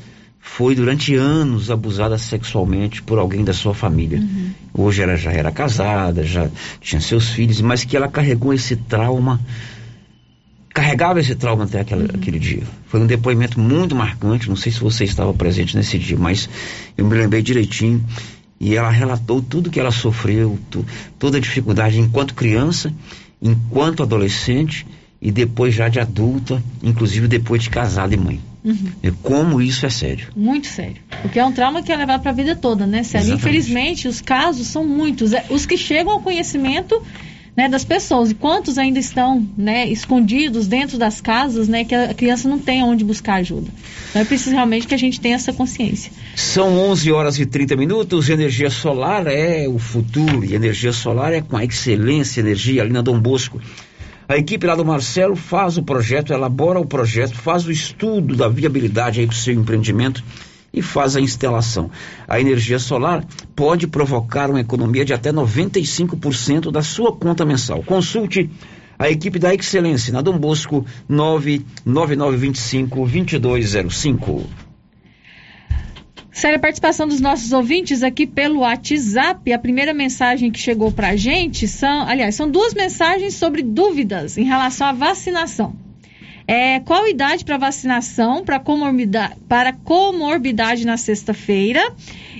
[0.45, 4.19] foi durante anos abusada sexualmente por alguém da sua família.
[4.19, 4.51] Uhum.
[4.73, 6.49] Hoje ela já era casada, já
[6.81, 9.39] tinha seus filhos, mas que ela carregou esse trauma
[10.73, 12.09] carregava esse trauma até aquele, uhum.
[12.15, 12.63] aquele dia.
[12.87, 16.49] Foi um depoimento muito marcante, não sei se você estava presente nesse dia, mas
[16.97, 18.03] eu me lembrei direitinho.
[18.59, 20.85] E ela relatou tudo que ela sofreu, tu,
[21.17, 22.93] toda a dificuldade enquanto criança,
[23.41, 24.85] enquanto adolescente
[25.21, 28.41] e depois já de adulta, inclusive depois de casada e mãe.
[28.63, 29.13] Uhum.
[29.21, 30.27] Como isso é sério.
[30.35, 30.97] Muito sério.
[31.21, 33.33] Porque é um trauma que é levado para a vida toda, né, Sério?
[33.33, 35.33] Infelizmente, os casos são muitos.
[35.33, 37.01] É, os que chegam ao conhecimento
[37.55, 38.31] né, das pessoas.
[38.31, 42.83] E quantos ainda estão né, escondidos dentro das casas, né, que a criança não tem
[42.83, 43.67] onde buscar ajuda.
[44.09, 46.11] Então é preciso realmente que a gente tenha essa consciência.
[46.35, 48.29] São 11 horas e 30 minutos.
[48.29, 50.43] Energia solar é o futuro.
[50.43, 53.61] E energia solar é com a excelência energia ali na Dom Bosco.
[54.27, 58.47] A equipe lá do Marcelo faz o projeto, elabora o projeto, faz o estudo da
[58.47, 60.23] viabilidade aí do seu empreendimento
[60.73, 61.91] e faz a instalação.
[62.27, 67.83] A energia solar pode provocar uma economia de até 95% da sua conta mensal.
[67.83, 68.49] Consulte
[68.97, 74.72] a equipe da Excelência na Dom Bosco 99925 2205.
[76.33, 79.53] Sério, a participação dos nossos ouvintes aqui pelo WhatsApp.
[79.53, 84.35] A primeira mensagem que chegou para a gente são, aliás, são duas mensagens sobre dúvidas
[84.35, 85.75] em relação à vacinação.
[86.47, 91.93] É, qual idade para vacinação para comorbidade, para comorbidade na sexta-feira?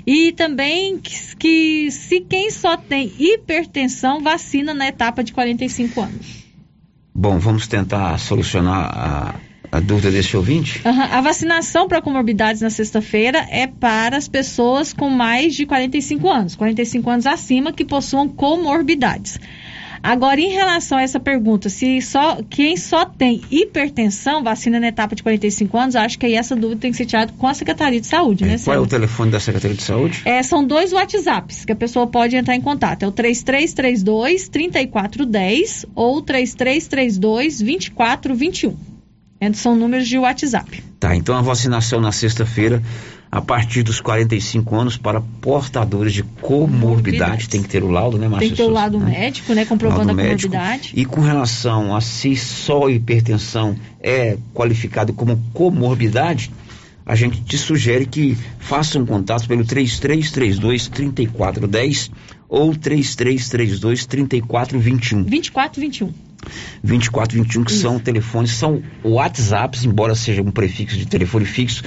[0.05, 6.43] E também que, que se quem só tem hipertensão, vacina na etapa de 45 anos.
[7.13, 9.35] Bom, vamos tentar solucionar a,
[9.73, 10.79] a dúvida desse ouvinte?
[10.85, 11.01] Uhum.
[11.01, 16.55] A vacinação para comorbidades na sexta-feira é para as pessoas com mais de 45 anos,
[16.55, 19.39] 45 anos acima, que possuam comorbidades.
[20.03, 25.15] Agora, em relação a essa pergunta, se só quem só tem hipertensão vacina na etapa
[25.15, 27.99] de 45 anos, acho que aí essa dúvida tem que ser tirada com a Secretaria
[27.99, 28.57] de Saúde, né?
[28.63, 30.21] Qual é o telefone da Secretaria de Saúde?
[30.25, 33.03] É, são dois WhatsApps que a pessoa pode entrar em contato.
[33.03, 38.92] É o 3332 3410 ou 3332 2421.
[39.53, 40.83] São números de WhatsApp.
[40.99, 42.81] Tá, então a vacinação na sexta-feira
[43.33, 47.49] a partir dos 45 anos para portadores de comorbidade.
[47.49, 48.47] Tem que ter o laudo, né, Márcia?
[48.47, 49.09] Tem que ter o laudo né?
[49.09, 50.93] médico, né, comprovando laudo a comorbidade.
[50.95, 56.51] E com relação a se só hipertensão é qualificado como comorbidade,
[57.03, 62.11] a gente te sugere que faça um contato pelo 3332 3410
[62.47, 65.23] ou 3332 3421.
[65.23, 66.32] 2421.
[66.83, 67.81] 2421, que Isso.
[67.81, 71.83] são telefones, são WhatsApps, embora seja um prefixo de telefone fixo,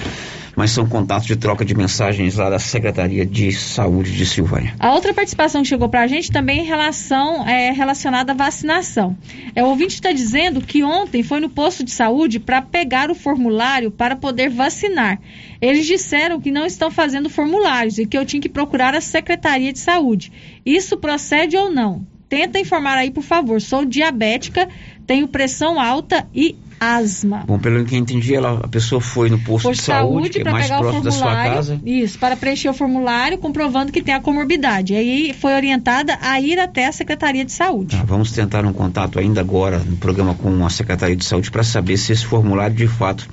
[0.57, 4.73] mas são contatos de troca de mensagens lá da Secretaria de Saúde de Silvânia.
[4.79, 9.15] A outra participação que chegou para a gente também em relação, é relacionada à vacinação.
[9.53, 13.15] É, o ouvinte está dizendo que ontem foi no posto de saúde para pegar o
[13.15, 15.19] formulário para poder vacinar.
[15.61, 19.71] Eles disseram que não estão fazendo formulários e que eu tinha que procurar a Secretaria
[19.71, 20.31] de Saúde.
[20.65, 22.16] Isso procede ou não?
[22.29, 23.61] Tenta informar aí, por favor.
[23.61, 24.67] Sou diabética,
[25.05, 27.43] tenho pressão alta e asma.
[27.47, 30.29] Bom, pelo que eu entendi, ela, a pessoa foi no posto, posto de saúde, saúde
[30.29, 31.81] que é mais próximo da sua casa.
[31.85, 34.95] Isso, para preencher o formulário comprovando que tem a comorbidade.
[34.95, 37.95] Aí foi orientada a ir até a Secretaria de Saúde.
[37.95, 41.63] Tá, vamos tentar um contato ainda agora no programa com a Secretaria de Saúde para
[41.63, 43.27] saber se esse formulário de fato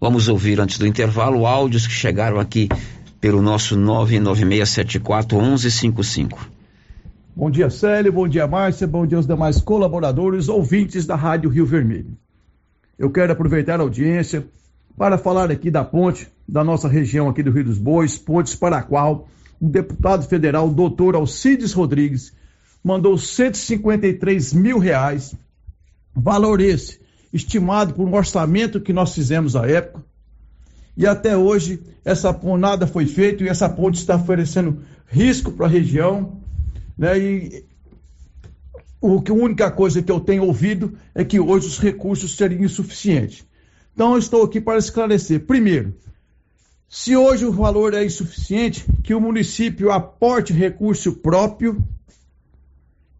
[0.00, 2.68] Vamos ouvir antes do intervalo áudios que chegaram aqui
[3.20, 6.38] pelo nosso 996741155.
[7.34, 11.66] Bom dia, Célio, bom dia, Márcia, bom dia aos demais colaboradores, ouvintes da Rádio Rio
[11.66, 12.16] Vermelho.
[12.98, 14.46] Eu quero aproveitar a audiência
[14.96, 18.78] para falar aqui da ponte da nossa região aqui do Rio dos Bois, pontes para
[18.78, 19.28] a qual
[19.60, 22.32] o deputado federal, doutor Alcides Rodrigues,
[22.88, 25.34] mandou 153 mil reais,
[26.16, 26.98] valor esse
[27.30, 30.02] estimado por um orçamento que nós fizemos à época.
[30.96, 35.68] E até hoje essa nada foi feito e essa ponte está oferecendo risco para a
[35.68, 36.40] região.
[36.96, 37.18] Né?
[37.18, 37.64] E
[39.02, 42.64] o que a única coisa que eu tenho ouvido é que hoje os recursos seriam
[42.64, 43.44] insuficientes.
[43.92, 45.40] Então eu estou aqui para esclarecer.
[45.40, 45.94] Primeiro,
[46.88, 51.84] se hoje o valor é insuficiente, que o município aporte recurso próprio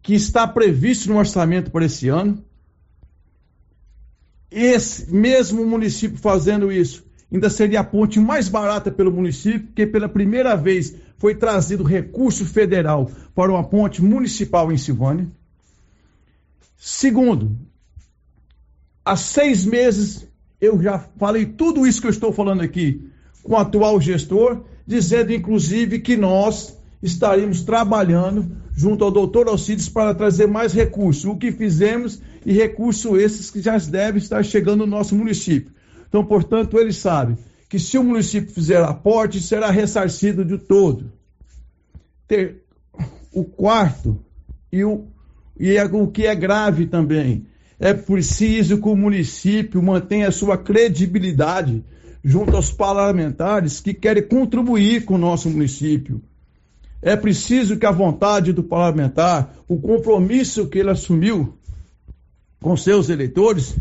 [0.09, 2.43] que está previsto no orçamento para esse ano.
[4.49, 10.09] Esse mesmo município fazendo isso, ainda seria a ponte mais barata pelo município, porque pela
[10.09, 15.27] primeira vez foi trazido recurso federal para uma ponte municipal em Silvânia.
[16.75, 17.55] Segundo,
[19.05, 20.27] há seis meses
[20.59, 23.11] eu já falei tudo isso que eu estou falando aqui
[23.43, 30.15] com o atual gestor, dizendo inclusive que nós estaríamos trabalhando junto ao doutor Alcides para
[30.15, 31.25] trazer mais recursos.
[31.25, 35.73] O que fizemos e recursos esses que já devem estar chegando no nosso município.
[36.07, 37.35] Então, portanto, ele sabe
[37.67, 41.11] que se o município fizer aporte, será ressarcido de todo.
[42.25, 42.63] Ter,
[43.33, 44.17] o quarto,
[44.71, 45.07] e, o,
[45.59, 50.57] e é, o que é grave também, é preciso que o município mantenha a sua
[50.57, 51.83] credibilidade
[52.23, 56.21] junto aos parlamentares que querem contribuir com o nosso município.
[57.01, 61.57] É preciso que a vontade do parlamentar, o compromisso que ele assumiu
[62.61, 63.75] com seus eleitores,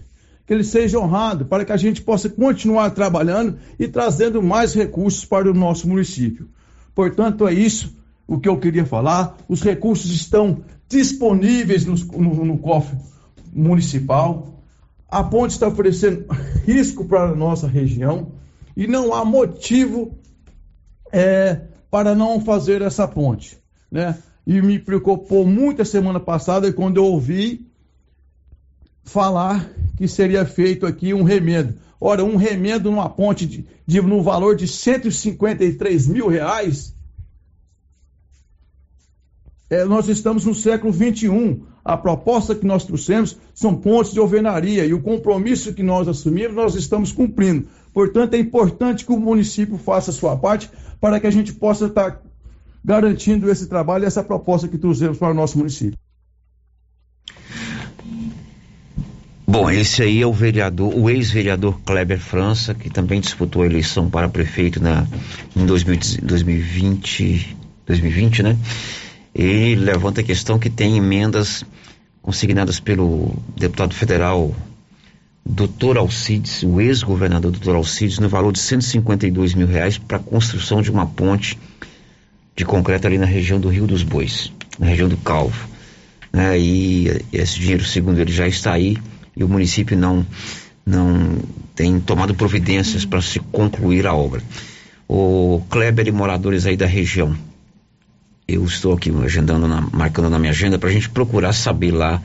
[0.46, 5.24] que ele seja honrado, para que a gente possa continuar trabalhando e trazendo mais recursos
[5.24, 6.48] para o nosso município.
[6.94, 7.96] Portanto, é isso
[8.26, 9.36] o que eu queria falar.
[9.48, 12.96] Os recursos estão disponíveis no, no, no cofre
[13.52, 14.62] municipal.
[15.08, 16.26] A ponte está oferecendo
[16.64, 18.32] risco para a nossa região
[18.76, 20.16] e não há motivo
[21.12, 23.58] é, para não fazer essa ponte,
[23.90, 24.18] né?
[24.46, 27.66] E me preocupou muito a semana passada quando eu ouvi
[29.04, 31.74] falar que seria feito aqui um remendo.
[32.00, 36.94] Ora, um remendo numa ponte de, de, no valor de 153 mil reais.
[39.68, 41.62] É, nós estamos no século 21.
[41.84, 46.54] A proposta que nós trouxemos são pontes de alvenaria e o compromisso que nós assumimos,
[46.54, 47.66] nós estamos cumprindo.
[47.92, 50.70] Portanto, é importante que o município faça a sua parte
[51.00, 52.20] para que a gente possa estar
[52.84, 55.98] garantindo esse trabalho e essa proposta que trouxemos para o nosso município.
[59.46, 64.10] Bom, esse aí é o vereador, o ex-vereador Kleber França, que também disputou a eleição
[64.10, 65.06] para prefeito na,
[65.56, 68.58] em 2020, 2020, né?
[69.34, 71.64] Ele levanta a questão que tem emendas
[72.20, 74.54] consignadas pelo deputado federal
[75.48, 75.96] Dr.
[75.96, 77.74] Alcides, o ex-governador Dr.
[77.74, 81.58] Alcides, no valor de 152 mil reais para a construção de uma ponte
[82.54, 85.66] de concreto ali na região do Rio dos Bois, na região do Calvo.
[86.30, 86.58] Né?
[86.58, 88.98] E esse dinheiro, segundo ele, já está aí
[89.34, 90.26] e o município não,
[90.84, 91.38] não
[91.74, 94.42] tem tomado providências para se concluir a obra.
[95.08, 97.34] O Kleber e moradores aí da região,
[98.46, 102.20] eu estou aqui agendando, na, marcando na minha agenda para a gente procurar saber lá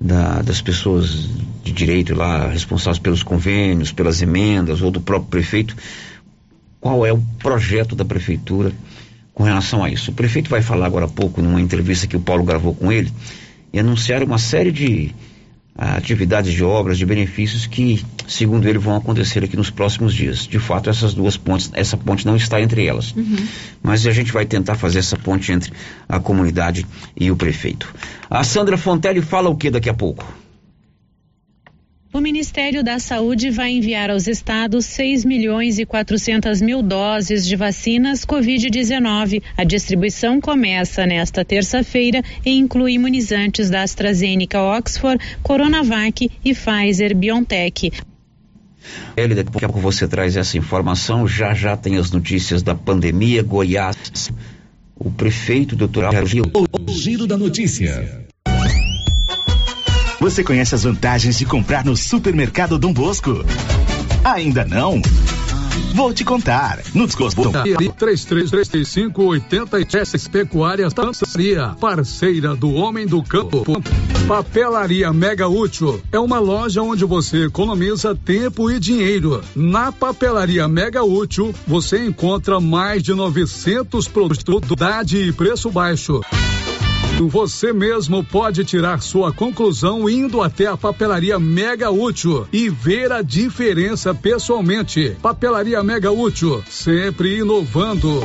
[0.00, 1.28] da, das pessoas
[1.62, 5.76] de direito lá responsáveis pelos convênios, pelas emendas ou do próprio prefeito,
[6.80, 8.72] qual é o projeto da prefeitura
[9.34, 10.10] com relação a isso.
[10.10, 13.12] O prefeito vai falar agora há pouco numa entrevista que o Paulo gravou com ele
[13.72, 15.14] e anunciar uma série de
[15.78, 20.40] atividades de obras, de benefícios que, segundo ele, vão acontecer aqui nos próximos dias.
[20.40, 23.14] De fato, essas duas pontes, essa ponte não está entre elas.
[23.14, 23.36] Uhum.
[23.80, 25.72] Mas a gente vai tentar fazer essa ponte entre
[26.08, 26.84] a comunidade
[27.16, 27.94] e o prefeito.
[28.28, 30.26] A Sandra Fontelli fala o que daqui a pouco?
[32.10, 37.54] O Ministério da Saúde vai enviar aos estados 6 milhões e 400 mil doses de
[37.54, 39.42] vacinas Covid-19.
[39.54, 47.92] A distribuição começa nesta terça-feira e inclui imunizantes da AstraZeneca Oxford, Coronavac e Pfizer BioNTech.
[49.14, 51.28] Ele, daqui a pouco você traz essa informação.
[51.28, 53.42] Já já tem as notícias da pandemia.
[53.42, 54.32] Goiás,
[54.96, 56.44] o prefeito, doutor Gil.
[56.54, 58.27] O giro da notícia.
[60.28, 63.42] Você conhece as vantagens de comprar no supermercado Dom Bosco?
[64.22, 65.00] Ainda não?
[65.94, 66.80] Vou te contar.
[66.92, 67.50] No desgosto.
[67.50, 73.64] 3335 87 Pecuária Tançaria, parceira do Homem do Campo.
[74.28, 79.42] Papelaria Mega Útil é uma loja onde você economiza tempo e dinheiro.
[79.56, 84.44] Na Papelaria Mega Útil, você encontra mais de 900 produtos
[85.06, 86.20] de preço baixo.
[87.26, 93.22] Você mesmo pode tirar sua conclusão indo até a papelaria Mega Útil e ver a
[93.22, 95.16] diferença pessoalmente.
[95.20, 98.22] Papelaria Mega Útil, sempre inovando.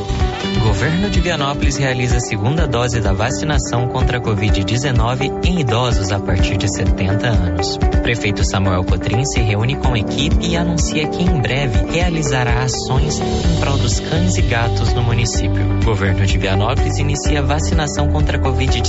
[0.61, 6.19] Governo de Vianópolis realiza a segunda dose da vacinação contra a Covid-19 em idosos a
[6.19, 7.77] partir de 70 anos.
[8.03, 13.19] Prefeito Samuel Cotrim se reúne com a equipe e anuncia que em breve realizará ações
[13.19, 15.63] em prol dos cães e gatos no município.
[15.83, 18.82] Governo de Vianópolis inicia vacinação contra a Covid-19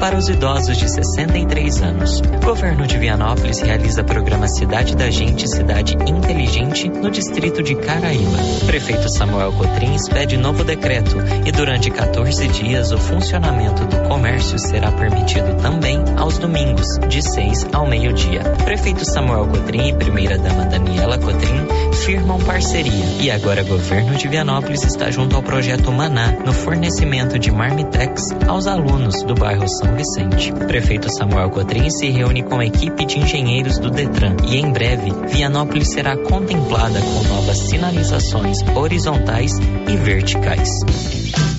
[0.00, 2.20] para os idosos de 63 anos.
[2.44, 8.38] Governo de Vianópolis realiza programa Cidade da Gente, Cidade Inteligente no distrito de Caraíba.
[8.66, 14.90] Prefeito Samuel Cotrim expede novo decreto e durante 14 dias o funcionamento do comércio será
[14.90, 18.42] permitido também aos domingos, de 6 ao meio-dia.
[18.64, 21.66] Prefeito Samuel Cotrim e primeira-dama Daniela Cotrim
[22.04, 27.38] firmam parceria e agora o governo de Vianópolis está junto ao projeto Maná no fornecimento
[27.38, 30.52] de marmitex aos alunos do bairro São Vicente.
[30.52, 35.12] Prefeito Samuel Cotrim se reúne com a equipe de engenheiros do Detran e em breve
[35.28, 39.52] Vianópolis será contemplada com novas sinalizações horizontais
[39.86, 40.70] e verticais.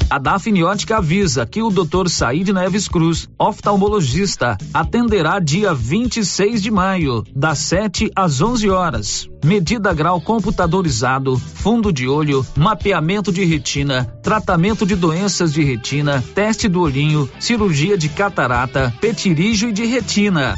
[0.10, 2.08] A Dafniótica avisa que o Dr.
[2.08, 9.30] Said Neves Cruz, oftalmologista, atenderá dia 26 de maio, das 7 às 11 horas.
[9.44, 16.70] Medida grau computadorizado, fundo de olho, mapeamento de retina, tratamento de doenças de retina, teste
[16.70, 20.56] do olhinho, cirurgia de catarata, petirígio e de retina.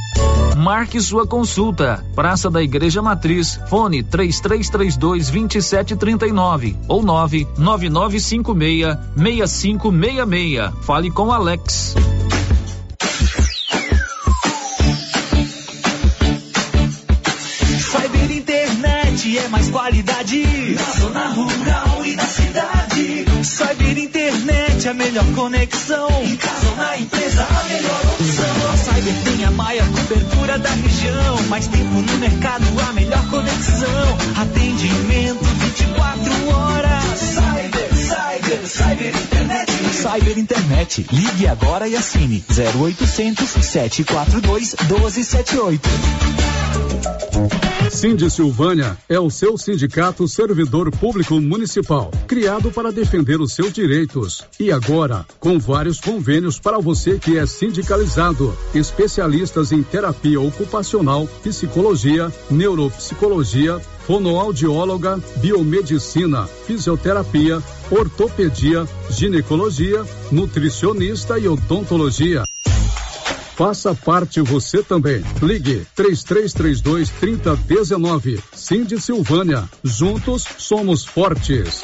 [0.60, 2.04] Marque sua consulta.
[2.14, 10.86] Praça da Igreja Matriz, fone 3332 2739 ou 99956 6566.
[10.86, 11.96] Fale com Alex.
[17.80, 23.26] Cyber Internet é mais qualidade na zona rural e na cidade.
[23.46, 24.19] Cyber Internet
[24.90, 26.08] a melhor conexão.
[26.24, 28.72] Em casa ou na empresa, a melhor opção.
[28.74, 31.44] A Cyber tem a maior cobertura da região.
[31.48, 34.18] Mais tempo no mercado, a melhor conexão.
[34.36, 37.20] Atendimento 24 horas.
[37.20, 39.69] Cyber, Cyber, Cyber Internet.
[39.94, 41.06] Cyber Internet.
[41.12, 45.90] Ligue agora e assine 0800 742 1278.
[47.90, 54.46] Cindy Silvânia é o seu sindicato servidor público municipal, criado para defender os seus direitos.
[54.60, 62.32] E agora, com vários convênios para você que é sindicalizado, especialistas em terapia ocupacional, psicologia,
[62.50, 72.44] neuropsicologia, fonoaudióloga, biomedicina, fisioterapia, ortopedia, ginecologia, nutricionista e odontologia.
[73.56, 75.24] Faça parte você também.
[75.44, 78.40] Ligue 3332 3019.
[78.52, 79.70] Cindy Silvânia.
[79.84, 81.84] Juntos somos fortes.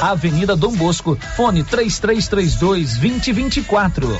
[0.00, 4.18] Avenida Dom Bosco, fone 3332 2024.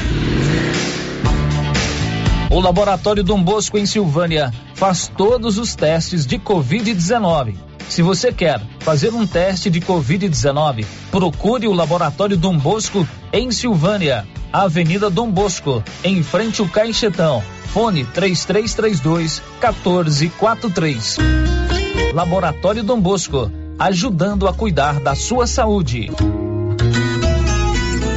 [2.50, 7.56] O Laboratório Dom Bosco em Silvânia faz todos os testes de Covid-19.
[7.90, 14.26] Se você quer fazer um teste de Covid-19, procure o Laboratório Dom Bosco em Silvânia,
[14.50, 17.44] Avenida Dom Bosco, em frente ao Caixetão.
[17.66, 21.18] Fone 3332 1443.
[22.14, 26.10] Laboratório Dom Bosco ajudando a cuidar da sua saúde.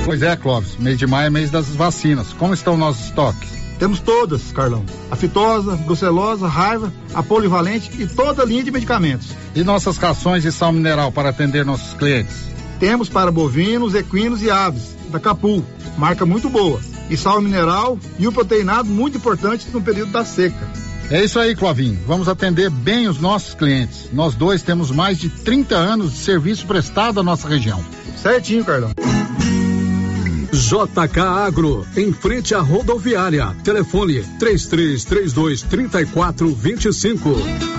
[0.06, 2.34] Pois é, Clóvis, mês de maio é mês das vacinas.
[2.34, 3.50] Como estão nossos estoques?
[3.78, 4.84] Temos todas, Carlão.
[5.10, 9.30] A fitosa, brucelosa, raiva, a polivalente e toda a linha de medicamentos.
[9.56, 12.50] E nossas rações de sal mineral para atender nossos clientes?
[12.80, 15.64] Temos para bovinos, equinos e aves, da Capu,
[15.98, 16.80] marca muito boa.
[17.10, 20.68] E sal mineral e o proteinado muito importante no período da seca.
[21.12, 22.00] É isso aí, Clovinho.
[22.06, 24.10] Vamos atender bem os nossos clientes.
[24.14, 27.84] Nós dois temos mais de 30 anos de serviço prestado à nossa região.
[28.16, 28.92] Certinho, Carlão.
[30.52, 33.56] JK Agro, em frente à rodoviária.
[33.64, 37.79] Telefone 3332 3425.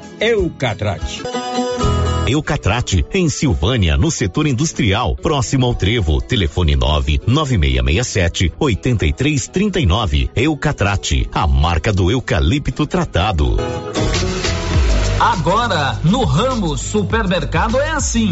[0.21, 1.23] Eucatrate.
[2.27, 6.21] Eucatrate, em Silvânia, no setor industrial, próximo ao Trevo.
[6.21, 10.29] Telefone 99667 8339.
[10.35, 13.57] Eucatrate, a marca do eucalipto tratado.
[15.19, 18.31] Agora, no Ramos Supermercado é assim.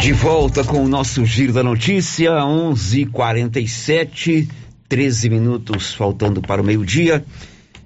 [0.00, 4.48] De volta com o nosso Giro da Notícia, 11:47,
[4.88, 7.24] 13 minutos faltando para o meio-dia.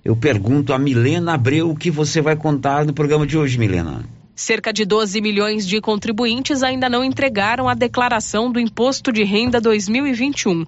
[0.04, 4.04] Eu pergunto a Milena Abreu o que você vai contar no programa de hoje, Milena.
[4.34, 9.60] Cerca de 12 milhões de contribuintes ainda não entregaram a declaração do Imposto de Renda
[9.60, 10.64] 2021.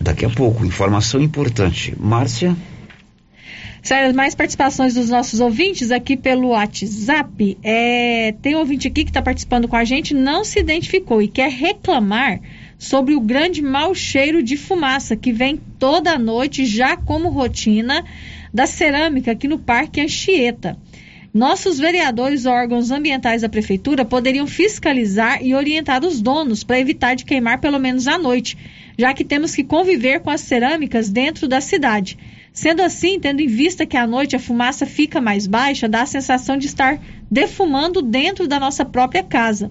[0.00, 1.94] Daqui a pouco, informação importante.
[1.98, 2.56] Márcia?
[3.88, 7.56] Sério, mais participações dos nossos ouvintes aqui pelo WhatsApp.
[7.62, 11.26] É, tem um ouvinte aqui que está participando com a gente, não se identificou e
[11.26, 12.38] quer reclamar
[12.76, 18.04] sobre o grande mau cheiro de fumaça que vem toda noite, já como rotina,
[18.52, 20.76] da cerâmica aqui no Parque Anchieta.
[21.32, 27.24] Nossos vereadores órgãos ambientais da prefeitura poderiam fiscalizar e orientar os donos para evitar de
[27.24, 28.54] queimar pelo menos à noite,
[28.98, 32.18] já que temos que conviver com as cerâmicas dentro da cidade.
[32.58, 36.06] Sendo assim, tendo em vista que à noite a fumaça fica mais baixa, dá a
[36.06, 37.00] sensação de estar
[37.30, 39.70] defumando dentro da nossa própria casa.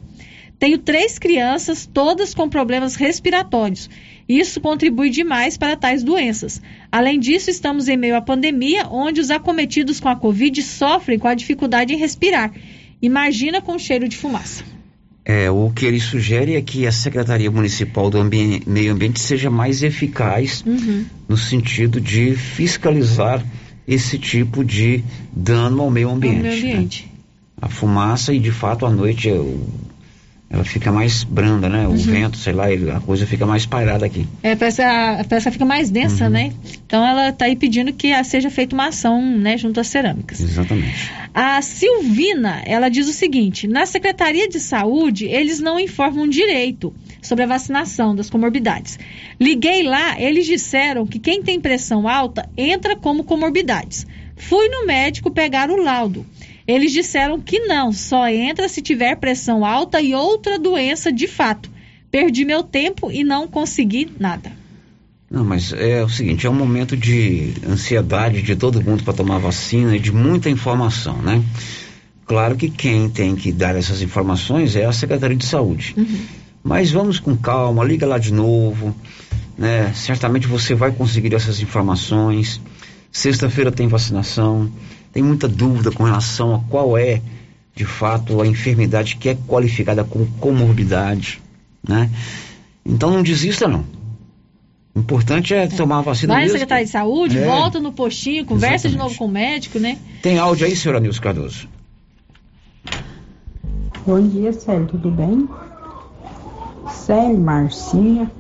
[0.58, 3.90] Tenho três crianças, todas com problemas respiratórios.
[4.26, 6.62] Isso contribui demais para tais doenças.
[6.90, 11.28] Além disso, estamos em meio à pandemia, onde os acometidos com a Covid sofrem com
[11.28, 12.54] a dificuldade em respirar.
[13.02, 14.64] Imagina com cheiro de fumaça.
[15.30, 19.50] É, o que ele sugere é que a Secretaria Municipal do Ambi Meio Ambiente seja
[19.50, 21.04] mais eficaz uhum.
[21.28, 23.46] no sentido de fiscalizar
[23.86, 25.04] esse tipo de
[25.34, 26.38] dano ao meio ambiente.
[26.38, 27.04] Ao meio ambiente.
[27.04, 27.12] Né?
[27.62, 29.68] A fumaça e, de fato, à noite o
[30.50, 31.86] ela fica mais branda, né?
[31.88, 31.98] O uhum.
[31.98, 34.26] vento, sei lá, a coisa fica mais pairada aqui.
[34.42, 36.30] É, parece a, peça fica mais densa, uhum.
[36.30, 36.54] né?
[36.86, 40.40] Então ela está aí pedindo que seja feita uma ação, né, junto às cerâmicas.
[40.40, 41.12] Exatamente.
[41.34, 47.44] A Silvina, ela diz o seguinte: na Secretaria de Saúde, eles não informam direito sobre
[47.44, 48.98] a vacinação das comorbidades.
[49.40, 54.08] Liguei lá, eles disseram que quem tem pressão alta entra como comorbidades.
[54.38, 56.26] Fui no médico pegar o laudo.
[56.68, 61.70] Eles disseram que não, só entra se tiver pressão alta e outra doença de fato.
[62.12, 64.52] Perdi meu tempo e não consegui nada.
[65.30, 69.40] Não, mas é o seguinte, é um momento de ansiedade de todo mundo para tomar
[69.40, 71.42] vacina e de muita informação, né?
[72.26, 75.94] Claro que quem tem que dar essas informações é a Secretaria de Saúde.
[75.98, 76.20] Uhum.
[76.64, 78.94] Mas vamos com calma, liga lá de novo,
[79.58, 79.94] né?
[79.94, 82.60] Certamente você vai conseguir essas informações.
[83.12, 84.70] Sexta-feira tem vacinação
[85.12, 87.22] tem muita dúvida com relação a qual é,
[87.76, 91.42] de fato, a enfermidade que é qualificada como comorbidade,
[91.88, 92.10] né?
[92.86, 93.84] Então não desista não.
[94.96, 95.68] O importante é, é.
[95.68, 96.54] tomar a vacina Vai mesmo.
[96.54, 97.46] Vai secretário de saúde, é.
[97.46, 98.94] volta no postinho, conversa Exatamente.
[98.94, 100.00] de novo com o médico, né?
[100.24, 101.70] Tem áudio aí, senhora Nilson Cardoso?
[104.08, 105.48] Bom dia, Célio, tudo bem?
[106.90, 108.32] Célio, Marcinha,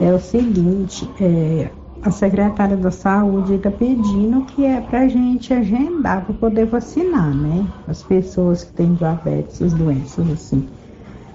[0.00, 1.70] é o seguinte, é,
[2.04, 7.34] a secretária da saúde está pedindo que é para a gente agendar para poder vacinar,
[7.34, 7.66] né?
[7.88, 10.68] As pessoas que têm diabetes, as doenças assim.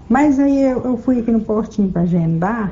[0.07, 2.71] Mas aí eu, eu fui aqui no postinho para agendar,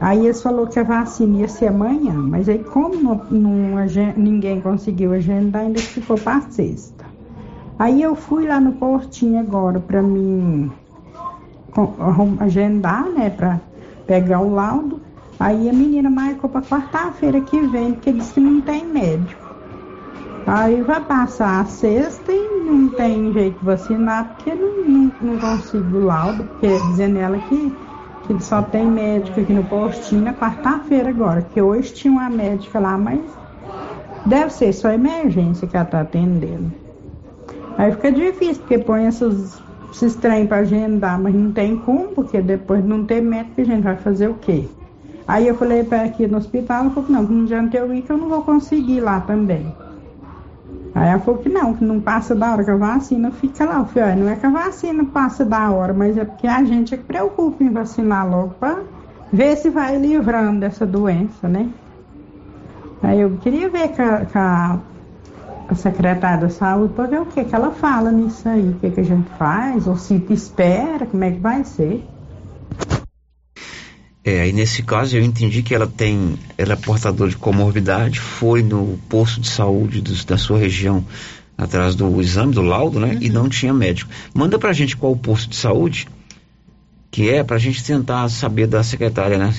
[0.00, 4.60] aí eles falou que a vacina ia ser amanhã, mas aí como não, não, ninguém
[4.60, 7.04] conseguiu agendar, ainda ficou para sexta.
[7.78, 10.72] Aí eu fui lá no postinho agora para mim
[12.40, 13.60] agendar, né, para
[14.08, 15.01] pegar o laudo.
[15.42, 19.42] Aí a menina marcou para quarta-feira que vem, porque disse que não tem médico.
[20.46, 25.38] Aí vai passar a sexta e não tem jeito de vacinar, porque não, não, não
[25.38, 27.72] consigo o laudo, porque dizendo ela que,
[28.22, 32.78] que só tem médico aqui no postinho na quarta-feira agora, que hoje tinha uma médica
[32.78, 33.20] lá, mas
[34.24, 36.72] deve ser só emergência que ela está atendendo.
[37.76, 39.60] Aí fica difícil, porque põe esses,
[39.92, 43.64] esses trem para agendar, mas não tem como, porque depois de não ter médico a
[43.64, 44.68] gente vai fazer o quê?
[45.26, 48.02] Aí eu falei para aqui no hospital, ela falou que não, não adianta eu ir,
[48.02, 49.72] que eu não vou conseguir lá também.
[50.94, 53.78] Aí ela falou que não, que não passa da hora, que a vacina fica lá.
[53.78, 56.94] Eu falei, não é que a vacina passa da hora, mas é porque a gente
[56.94, 58.80] é que preocupa em vacinar logo para
[59.32, 61.70] ver se vai livrando dessa doença, né?
[63.02, 67.42] Aí eu queria ver com a, com a, secretária da saúde para ver o que,
[67.42, 71.24] que ela fala nisso aí, o que, que a gente faz, ou se espera, como
[71.24, 72.06] é que vai ser.
[74.24, 78.62] É, e nesse caso eu entendi que ela tem, ela é portadora de comorbidade, foi
[78.62, 81.04] no posto de saúde da sua região
[81.58, 83.14] atrás do exame, do laudo, né?
[83.14, 83.18] Uhum.
[83.20, 84.10] E não tinha médico.
[84.32, 86.06] Manda pra gente qual o posto de saúde
[87.10, 89.54] que é pra gente tentar saber da secretária, né?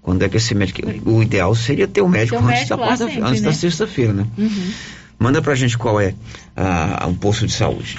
[0.00, 0.80] Quando é que esse médico.
[1.04, 3.48] O ideal seria ter o um médico, antes, médico da sempre, antes né?
[3.48, 4.26] da sexta-feira, né?
[4.38, 4.72] Uhum.
[5.18, 6.14] Manda pra gente qual é
[6.56, 7.98] a, um posto de saúde.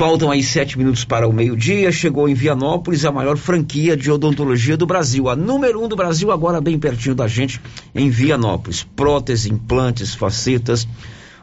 [0.00, 1.92] Faltam aí sete minutos para o meio-dia.
[1.92, 5.28] Chegou em Vianópolis a maior franquia de odontologia do Brasil.
[5.28, 7.60] A número um do Brasil, agora bem pertinho da gente,
[7.94, 8.82] em Vianópolis.
[8.82, 10.88] Prótese, implantes, facetas,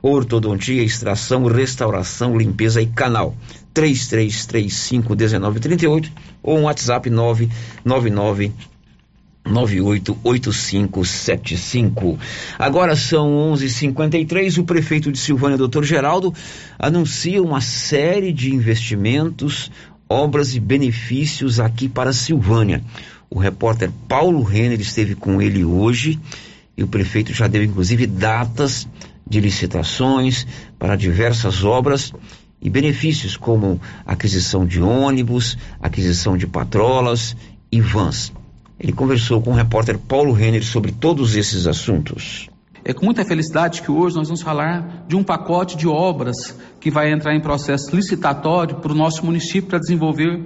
[0.01, 3.36] ortodontia, extração, restauração, limpeza e canal.
[3.76, 6.10] 33351938
[6.41, 8.53] ou um WhatsApp 999
[9.49, 12.17] 988575.
[12.57, 14.57] Agora são 11:53.
[14.57, 15.83] O prefeito de Silvânia, Dr.
[15.83, 16.33] Geraldo,
[16.77, 19.71] anuncia uma série de investimentos,
[20.09, 22.83] obras e benefícios aqui para Silvânia.
[23.29, 26.17] O repórter Paulo Renner esteve com ele hoje
[26.77, 28.87] e o prefeito já deu inclusive datas
[29.27, 30.47] de licitações
[30.79, 32.13] para diversas obras
[32.61, 37.35] e benefícios como aquisição de ônibus, aquisição de patrolas
[37.71, 38.31] e vans.
[38.80, 42.47] Ele conversou com o repórter Paulo Renner sobre todos esses assuntos.
[42.86, 46.89] É com muita felicidade que hoje nós vamos falar de um pacote de obras que
[46.91, 50.41] vai entrar em processo licitatório para o nosso município para desenvolver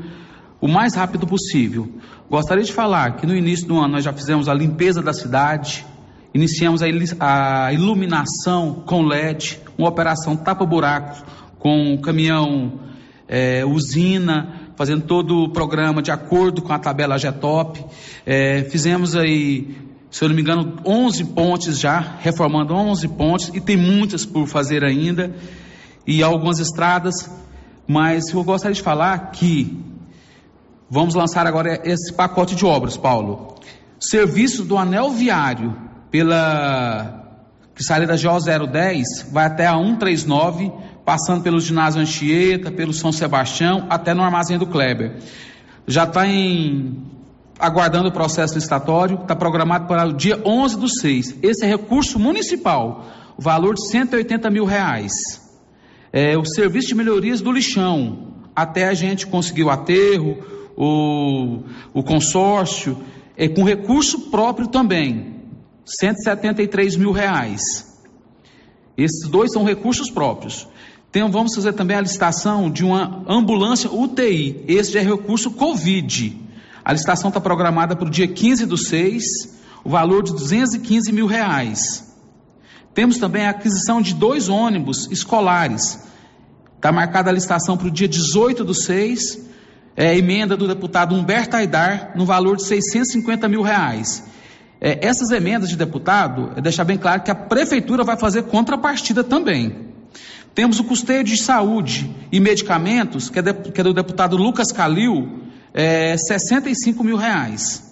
[0.59, 1.87] o mais rápido possível.
[2.29, 5.85] Gostaria de falar que no início do ano nós já fizemos a limpeza da cidade,
[6.33, 11.23] iniciamos a iluminação com LED, uma operação tapa-buracos
[11.59, 12.79] com caminhão
[13.27, 17.85] é, usina, fazendo todo o programa de acordo com a tabela GETOP.
[18.25, 19.77] É, fizemos aí
[20.09, 24.47] se eu não me engano, 11 pontes já, reformando 11 pontes, e tem muitas por
[24.47, 25.35] fazer ainda,
[26.05, 27.29] e algumas estradas,
[27.87, 29.79] mas eu gostaria de falar que
[30.89, 33.55] vamos lançar agora esse pacote de obras, Paulo.
[33.99, 35.77] Serviço do anel viário,
[36.09, 37.21] pela
[37.75, 40.71] que sai da GO 010, vai até a 139,
[41.05, 45.17] passando pelo ginásio Anchieta, pelo São Sebastião, até no armazém do Kleber.
[45.87, 47.11] Já está em
[47.59, 51.37] aguardando o processo licitatório, está programado para o dia 11 do 6.
[51.43, 53.05] Esse é recurso municipal,
[53.37, 55.11] valor de 180 mil reais.
[56.11, 60.37] É, o serviço de melhorias do lixão, até a gente conseguir o aterro,
[60.75, 62.97] o, o consórcio,
[63.37, 65.35] é, com recurso próprio também,
[65.85, 67.61] 173 mil reais.
[68.97, 70.67] Esses dois são recursos próprios.
[71.13, 74.63] Então, vamos fazer também a licitação de uma ambulância UTI.
[74.65, 76.41] Esse já é recurso Covid.
[76.85, 79.25] A licitação está programada para o dia 15 do 6,
[79.83, 82.15] o valor de 215 mil reais.
[82.93, 85.99] Temos também a aquisição de dois ônibus escolares.
[86.77, 89.37] Está marcada a licitação para o dia 18 do 6,
[89.97, 94.23] é, emenda do deputado Humberto Aidar, no valor de 650 mil reais.
[94.79, 99.25] É, essas emendas de deputado, é deixar bem claro que a prefeitura vai fazer contrapartida
[99.25, 99.90] também.
[100.53, 104.71] Temos o custeio de saúde e medicamentos, que é, de, que é do deputado Lucas
[104.71, 105.43] Calil,
[105.73, 107.89] é, 65 mil reais.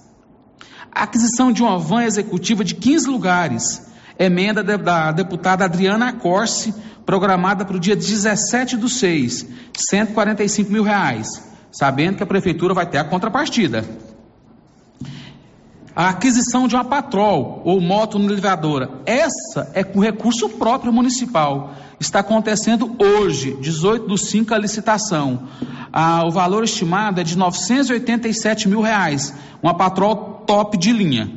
[0.91, 6.73] Aquisição de uma van executiva de 15 lugares, emenda de, da deputada Adriana Corse,
[7.05, 9.47] programada para o dia 17 do 6,
[9.89, 11.27] 145 mil reais,
[11.71, 13.85] sabendo que a prefeitura vai ter a contrapartida.
[15.99, 21.73] A aquisição de uma patrol ou moto nivradora, essa é com recurso próprio municipal.
[21.99, 25.49] Está acontecendo hoje, 18 do 5, a licitação
[25.91, 31.29] ah, o valor estimado é de 987 mil reais, uma patrol top de linha.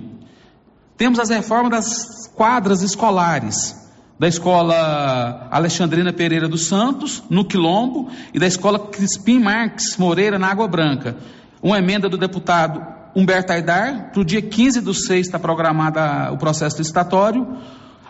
[0.96, 3.76] Temos as reformas das quadras escolares,
[4.16, 10.46] da escola Alexandrina Pereira dos Santos, no Quilombo, e da escola Crispim Marques Moreira, na
[10.46, 11.16] Água Branca.
[11.60, 16.38] Uma emenda do deputado Humberto Aidar, para o dia 15 do 6 está programada o
[16.38, 17.46] processo licitatório,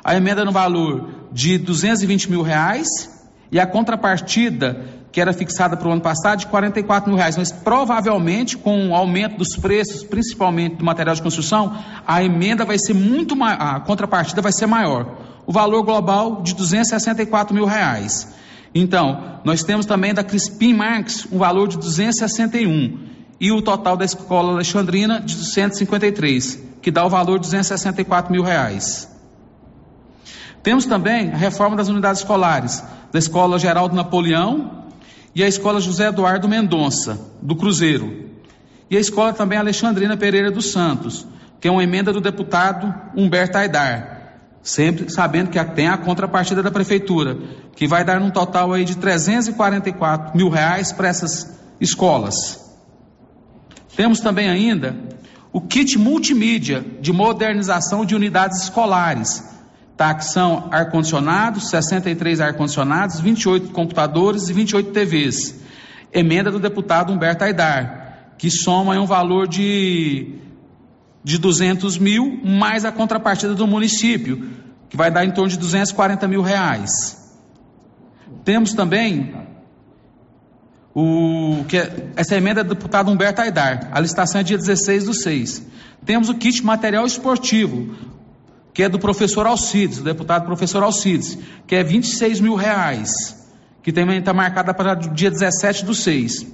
[0.02, 2.86] a emenda no valor de 220 mil reais,
[3.50, 7.52] e a contrapartida que era fixada para o ano passado de 44 mil reais, mas
[7.52, 11.76] provavelmente com o aumento dos preços, principalmente do material de construção,
[12.06, 15.18] a emenda vai ser muito maior, a contrapartida vai ser maior.
[15.44, 18.34] O valor global de 264 mil reais.
[18.74, 24.04] Então, nós temos também da Crispim Marques um valor de 261 e o total da
[24.04, 29.08] escola Alexandrina de 153, que dá o valor de 264 mil reais.
[30.62, 34.84] Temos também a reforma das unidades escolares, da Escola Geraldo Napoleão
[35.34, 38.30] e a Escola José Eduardo Mendonça, do Cruzeiro.
[38.88, 41.26] E a Escola também Alexandrina Pereira dos Santos,
[41.60, 46.70] que é uma emenda do deputado Humberto Aidar, sempre sabendo que tem a contrapartida da
[46.70, 47.36] Prefeitura,
[47.74, 52.71] que vai dar um total aí de 344 mil reais para essas escolas.
[53.96, 54.96] Temos também ainda
[55.52, 59.44] o kit multimídia de modernização de unidades escolares,
[59.96, 60.14] tá?
[60.14, 65.60] que são ar-condicionados, 63 ar-condicionados, 28 computadores e 28 TVs.
[66.10, 70.36] Emenda do deputado Humberto Aidar, que soma um valor de,
[71.22, 74.50] de 200 mil, mais a contrapartida do município,
[74.88, 76.90] que vai dar em torno de 240 mil reais.
[78.44, 79.34] Temos também
[80.94, 85.14] o, que é, essa emenda do deputado Humberto Aidar, a licitação é dia 16 do
[85.14, 85.62] 6.
[86.04, 87.94] Temos o kit material esportivo,
[88.74, 93.10] que é do professor Alcides, o deputado professor Alcides, que é 26 mil reais,
[93.82, 96.46] que também está marcada para dia 17 do 6.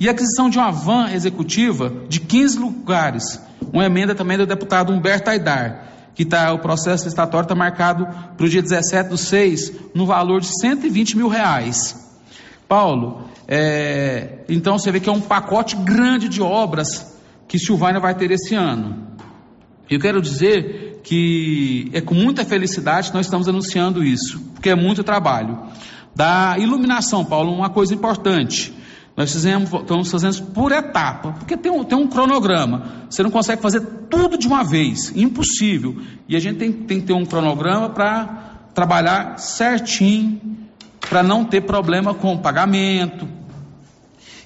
[0.00, 3.40] E a aquisição de uma van executiva de 15 lugares,
[3.72, 8.06] uma emenda também do deputado Humberto Aidar, que tá, o processo estatório está marcado
[8.36, 12.08] para o dia 17 do 6, no valor de 120 mil reais.
[12.68, 17.18] Paulo, é, então você vê que é um pacote grande de obras
[17.48, 19.08] que Silvânia vai ter esse ano.
[19.88, 24.76] Eu quero dizer que é com muita felicidade que nós estamos anunciando isso, porque é
[24.76, 25.58] muito trabalho.
[26.14, 28.74] Da iluminação, Paulo, uma coisa importante.
[29.16, 33.06] Nós fizemos, estamos fazendo por etapa, porque tem um, tem um cronograma.
[33.08, 33.80] Você não consegue fazer
[34.10, 35.96] tudo de uma vez, impossível.
[36.28, 40.40] E a gente tem, tem que ter um cronograma para trabalhar certinho,
[41.00, 43.37] para não ter problema com o pagamento.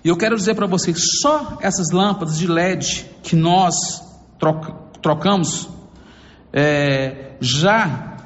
[0.04, 3.74] E eu quero dizer para vocês, só essas lâmpadas de LED que nós
[4.38, 5.68] troca, trocamos
[6.52, 8.16] é, já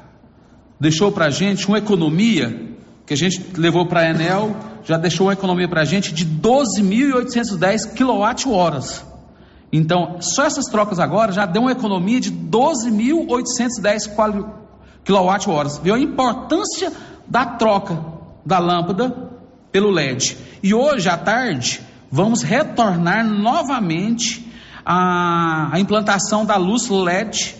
[0.79, 2.75] deixou para a gente uma economia
[3.05, 4.55] que a gente levou para a Enel
[4.87, 9.05] já deixou uma economia para a gente de 12.810 kWh.
[9.69, 14.15] Então, só essas trocas agora já deu uma economia de 12.810
[15.03, 15.81] kWh.
[15.83, 16.93] Viu a importância
[17.27, 18.01] da troca
[18.45, 19.26] da lâmpada
[19.77, 20.35] pelo LED.
[20.63, 24.51] E hoje à tarde vamos retornar novamente
[24.83, 27.55] a implantação da luz LED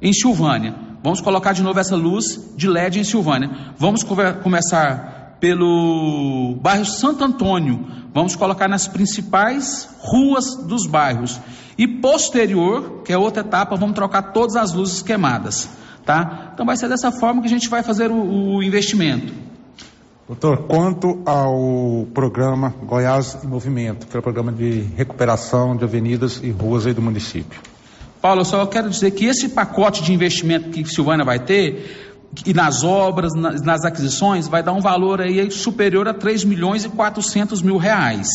[0.00, 0.76] em Silvânia.
[1.02, 3.50] Vamos colocar de novo essa luz de LED em Silvânia.
[3.76, 4.04] Vamos
[4.44, 7.84] começar pelo bairro Santo Antônio.
[8.14, 11.40] Vamos colocar nas principais ruas dos bairros.
[11.76, 15.68] E posterior, que é outra etapa, vamos trocar todas as luzes queimadas.
[16.04, 16.52] Tá?
[16.54, 19.46] Então vai ser dessa forma que a gente vai fazer o, o investimento.
[20.28, 26.40] Doutor, quanto ao programa Goiás em Movimento, que é o programa de recuperação de avenidas
[26.42, 27.60] e ruas aí do município.
[28.20, 32.52] Paulo, eu só quero dizer que esse pacote de investimento que Silvânia vai ter, e
[32.52, 36.88] nas obras, nas, nas aquisições, vai dar um valor aí superior a 3 milhões e
[36.88, 38.28] 400 mil reais.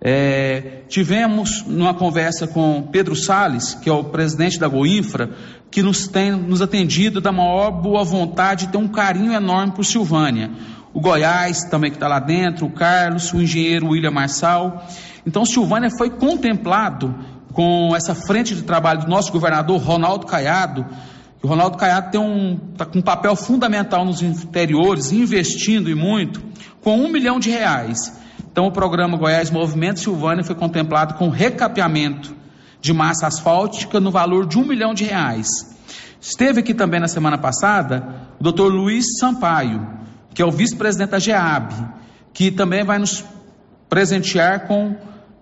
[0.00, 5.30] É, tivemos numa conversa com Pedro Sales, que é o presidente da Goinfra,
[5.70, 9.84] que nos tem nos atendido da maior boa vontade e tem um carinho enorme por
[9.84, 10.50] Silvânia.
[10.94, 14.86] O Goiás também que está lá dentro, o Carlos, o engenheiro William Marçal.
[15.26, 17.14] Então Silvânia foi contemplado
[17.52, 20.86] com essa frente de trabalho do nosso governador Ronaldo Caiado,
[21.44, 26.42] o Ronaldo Caiado tem um, tá com um papel fundamental nos interiores, investindo e muito,
[26.80, 28.18] com um milhão de reais.
[28.50, 32.34] Então, o programa Goiás Movimento Silvânia foi contemplado com recapeamento
[32.80, 35.48] de massa asfáltica no valor de um milhão de reais.
[36.18, 39.86] Esteve aqui também na semana passada o doutor Luiz Sampaio,
[40.34, 41.72] que é o vice-presidente da GEAB,
[42.32, 43.24] que também vai nos
[43.88, 44.96] presentear com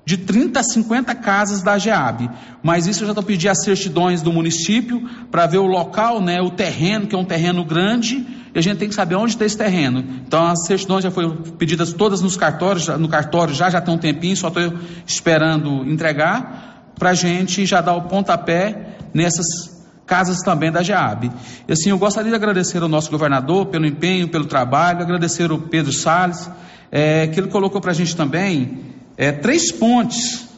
[0.04, 2.28] de 30 a 50 casas da GEAB.
[2.62, 6.40] Mas isso eu já estou pedindo as certidões do município para ver o local, né,
[6.40, 9.44] o terreno, que é um terreno grande, e a gente tem que saber onde está
[9.44, 10.04] esse terreno.
[10.26, 13.98] Então as certidões já foram pedidas todas nos cartórios, no cartório já já tem um
[13.98, 14.74] tempinho, só estou
[15.06, 19.71] esperando entregar para a gente já dar o pontapé nessas
[20.06, 21.30] casas também da GEAB.
[21.66, 25.58] E assim, eu gostaria de agradecer ao nosso governador pelo empenho, pelo trabalho, agradecer ao
[25.58, 26.50] Pedro Salles,
[26.90, 30.48] é, que ele colocou para a gente também é, três pontes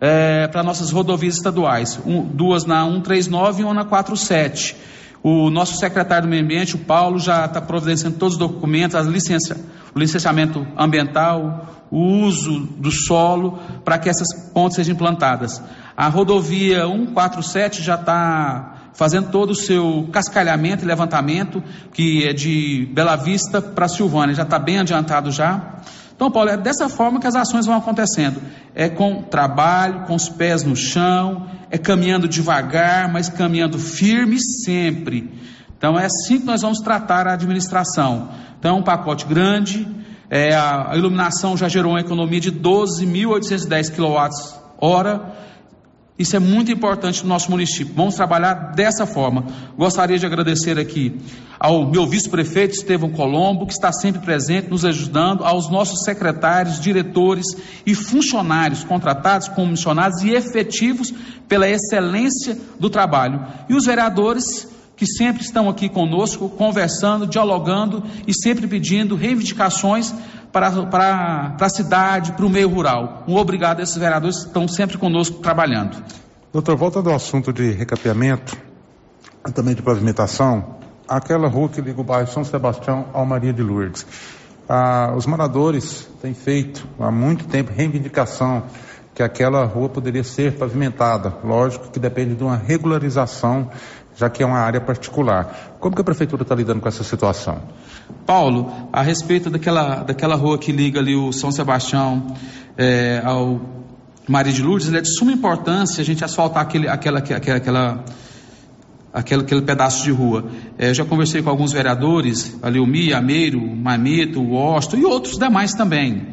[0.00, 4.76] é, para nossas rodovias estaduais, um, duas na 139 e uma na 47.
[5.22, 9.06] O nosso secretário do Meio Ambiente, o Paulo, já está providenciando todos os documentos, as
[9.06, 9.56] licença,
[9.94, 15.62] o licenciamento ambiental, o uso do solo, para que essas pontes sejam implantadas.
[15.96, 21.62] A rodovia 147 já está fazendo todo o seu cascalhamento e levantamento,
[21.92, 25.76] que é de Bela Vista para Silvânia, já está bem adiantado já.
[26.14, 28.40] Então, Paulo, é dessa forma que as ações vão acontecendo.
[28.74, 35.32] É com trabalho, com os pés no chão, é caminhando devagar, mas caminhando firme sempre.
[35.74, 38.28] Então, é assim que nós vamos tratar a administração.
[38.58, 39.88] Então, é um pacote grande,
[40.28, 45.32] é, a, a iluminação já gerou uma economia de 12.810 kWh
[46.22, 47.92] isso é muito importante no nosso município.
[47.94, 49.44] Vamos trabalhar dessa forma.
[49.76, 51.20] Gostaria de agradecer aqui
[51.58, 57.46] ao meu vice-prefeito Estevão Colombo, que está sempre presente, nos ajudando, aos nossos secretários, diretores
[57.84, 61.12] e funcionários contratados, comissionados e efetivos
[61.48, 63.44] pela excelência do trabalho.
[63.68, 70.14] E os vereadores que sempre estão aqui conosco, conversando, dialogando e sempre pedindo reivindicações
[70.52, 73.24] para, para, para a cidade, para o meio rural.
[73.26, 75.96] Um obrigado a esses vereadores que estão sempre conosco trabalhando.
[76.52, 78.56] Doutor, voltando ao assunto de recapeamento,
[79.54, 80.76] também de pavimentação,
[81.08, 84.06] aquela rua que liga o bairro São Sebastião ao Maria de Lourdes.
[84.68, 88.64] Ah, os moradores têm feito há muito tempo reivindicação
[89.14, 91.34] que aquela rua poderia ser pavimentada.
[91.44, 93.70] Lógico que depende de uma regularização
[94.22, 95.76] já que é uma área particular.
[95.80, 97.60] Como que a prefeitura está lidando com essa situação?
[98.24, 102.36] Paulo, a respeito daquela, daquela rua que liga ali o São Sebastião
[102.78, 103.60] é, ao
[104.28, 108.04] Maria de Lourdes, é de suma importância a gente asfaltar aquele, aquela, aquela, aquela,
[109.12, 110.44] aquele, aquele pedaço de rua.
[110.78, 114.96] É, eu já conversei com alguns vereadores, ali o Mia, Meiro, o Mamito, o Osto
[114.96, 116.28] e outros demais também,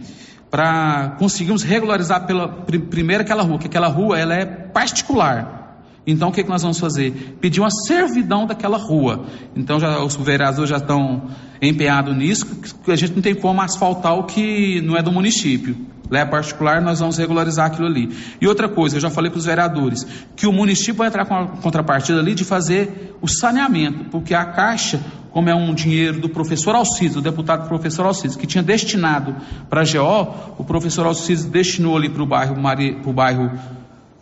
[0.51, 5.58] para conseguirmos regularizar pela primeira aquela rua, que aquela rua ela é particular
[6.05, 7.37] Então o que, que nós vamos fazer?
[7.39, 9.25] Pedir uma servidão daquela rua.
[9.55, 11.29] Então já, os vereadores já estão
[11.61, 12.45] empenhados nisso,
[12.83, 15.75] que a gente não tem como asfaltar o que não é do município.
[16.09, 18.09] Lá é particular, nós vamos regularizar aquilo ali.
[18.41, 21.35] E outra coisa, eu já falei para os vereadores, que o município vai entrar com
[21.35, 24.99] a contrapartida ali de fazer o saneamento, porque a Caixa,
[25.31, 29.35] como é um dinheiro do professor Alcides, do deputado professor Alcides, que tinha destinado
[29.69, 33.51] para a GO, o professor Alcides destinou ali para o bairro, para o bairro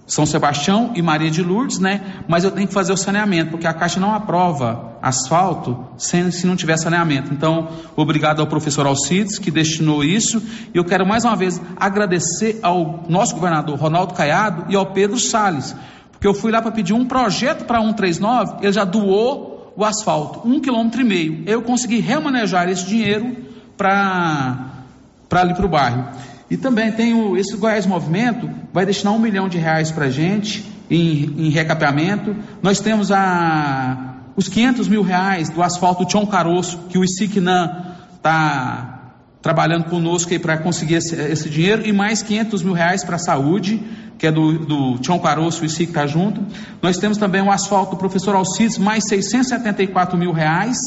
[0.08, 2.24] são Sebastião e Maria de Lourdes, né?
[2.30, 6.48] Mas eu tenho que fazer o saneamento, porque a Caixa não aprova asfalto sem, se
[6.48, 7.34] não tiver saneamento.
[7.34, 10.42] Então, obrigado ao professor Alcides, que destinou isso.
[10.74, 15.20] E eu quero mais uma vez agradecer ao nosso governador Ronaldo Caiado e ao Pedro
[15.20, 15.76] Salles,
[16.12, 20.42] porque eu fui lá para pedir um projeto para 139, ele já doou o asfalto,
[20.48, 21.44] um quilômetro e meio.
[21.46, 23.36] Eu consegui remanejar esse dinheiro
[23.78, 24.72] para
[25.32, 26.08] ali para o bairro.
[26.50, 30.10] E também tem o, esse Goiás Movimento, vai destinar um milhão de reais para a
[30.10, 32.36] gente em, em recapeamento.
[32.62, 38.98] Nós temos a, os 500 mil reais do asfalto Tião Caroço, que o ICICNAM está
[39.42, 43.82] trabalhando conosco para conseguir esse, esse, dinheiro, e mais 500 mil reais para a saúde,
[44.18, 46.42] que é do, do Tião Caroço, o ICIC está junto.
[46.82, 50.78] Nós temos também o asfalto do professor Alcides, mais 674 mil reais.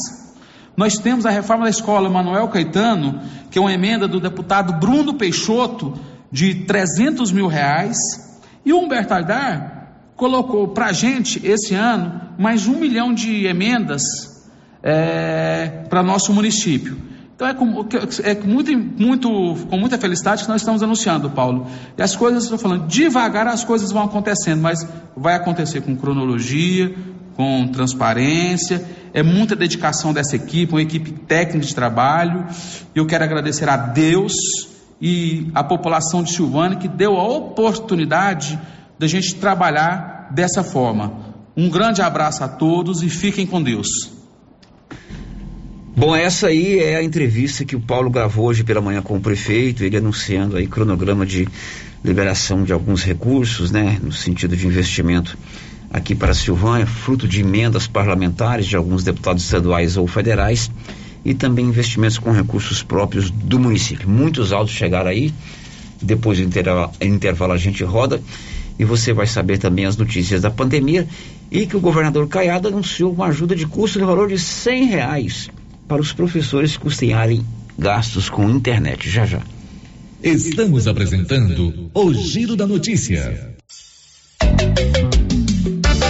[0.81, 3.21] Nós temos a reforma da escola Manuel Caetano,
[3.51, 5.93] que é uma emenda do deputado Bruno Peixoto,
[6.31, 7.97] de 300 mil reais.
[8.65, 14.01] E o Humberto Aidar colocou para a gente, esse ano, mais um milhão de emendas
[14.81, 16.97] é, para nosso município.
[17.35, 17.85] Então é, com,
[18.23, 19.29] é muito, muito,
[19.69, 21.67] com muita felicidade que nós estamos anunciando, Paulo.
[21.95, 24.79] E as coisas, estou falando, devagar as coisas vão acontecendo, mas
[25.15, 26.91] vai acontecer com cronologia,
[27.35, 32.45] com transparência, é muita dedicação dessa equipe, uma equipe técnica de trabalho.
[32.95, 34.33] Eu quero agradecer a Deus
[35.01, 38.59] e a população de Silvânia que deu a oportunidade
[38.97, 41.31] da gente trabalhar dessa forma.
[41.57, 43.87] Um grande abraço a todos e fiquem com Deus.
[45.95, 49.21] Bom, essa aí é a entrevista que o Paulo gravou hoje pela manhã com o
[49.21, 51.47] prefeito, ele anunciando aí cronograma de
[52.03, 55.37] liberação de alguns recursos, né, no sentido de investimento
[55.91, 60.71] aqui para Silvânia, fruto de emendas parlamentares de alguns deputados estaduais ou federais
[61.23, 64.09] e também investimentos com recursos próprios do município.
[64.09, 65.33] Muitos autos chegaram aí,
[66.01, 68.21] depois do intervalo, intervalo a gente roda
[68.79, 71.07] e você vai saber também as notícias da pandemia
[71.51, 75.49] e que o governador Caiado anunciou uma ajuda de custo no valor de cem reais
[75.87, 77.45] para os professores custearem
[77.77, 79.09] gastos com internet.
[79.09, 79.41] Já já.
[80.23, 83.55] Estamos apresentando o Giro da Notícia.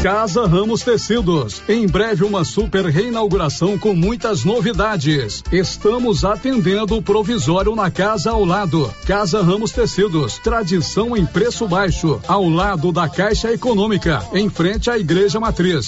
[0.02, 1.62] Casa Ramos Tecidos.
[1.70, 5.44] Em breve uma super reinauguração com muitas novidades.
[5.52, 8.92] Estamos atendendo o provisório na casa ao lado.
[9.06, 10.40] Casa Ramos Tecidos.
[10.40, 12.20] Tradição em preço baixo.
[12.28, 14.26] Ao lado da Caixa Econômica.
[14.34, 15.86] Em frente à Igreja Matriz.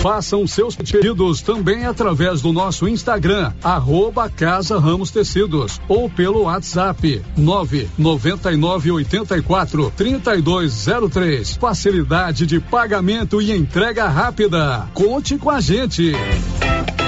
[0.00, 7.22] Façam seus pedidos também através do nosso Instagram, arroba Casa Ramos Tecidos, ou pelo WhatsApp,
[7.36, 11.54] nove noventa e nove oitenta e quatro trinta e dois zero três.
[11.54, 14.88] Facilidade de pagamento e entrega rápida.
[14.94, 16.12] Conte com a gente.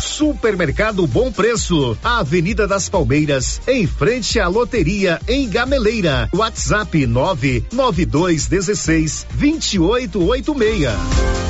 [0.00, 6.28] Supermercado Bom Preço, Avenida das Palmeiras, em frente à loteria em Gameleira.
[6.32, 11.49] WhatsApp 99216 2886.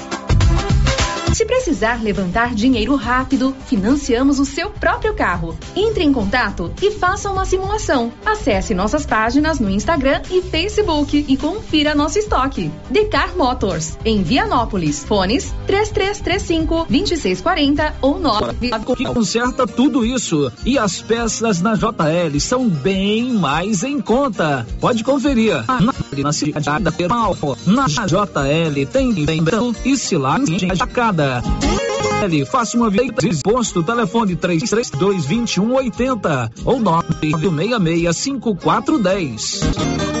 [1.33, 5.57] Se precisar levantar dinheiro rápido, financiamos o seu próprio carro.
[5.75, 8.11] Entre em contato e faça uma simulação.
[8.25, 12.69] Acesse nossas páginas no Instagram e Facebook e confira nosso estoque.
[12.89, 15.05] Decar Motors, em Vianópolis.
[15.05, 18.71] Fones 3335 2640 ou 9.
[18.95, 20.51] Que conserta tudo isso.
[20.65, 24.67] E as peças na JL são bem mais em conta.
[24.79, 25.63] Pode conferir.
[25.67, 31.20] Na, na cidade da Permal, na JL tem venda e silagem atacada.
[32.23, 40.20] Ele faça uma visita exposto, telefone 332 2180 ou 966 5410.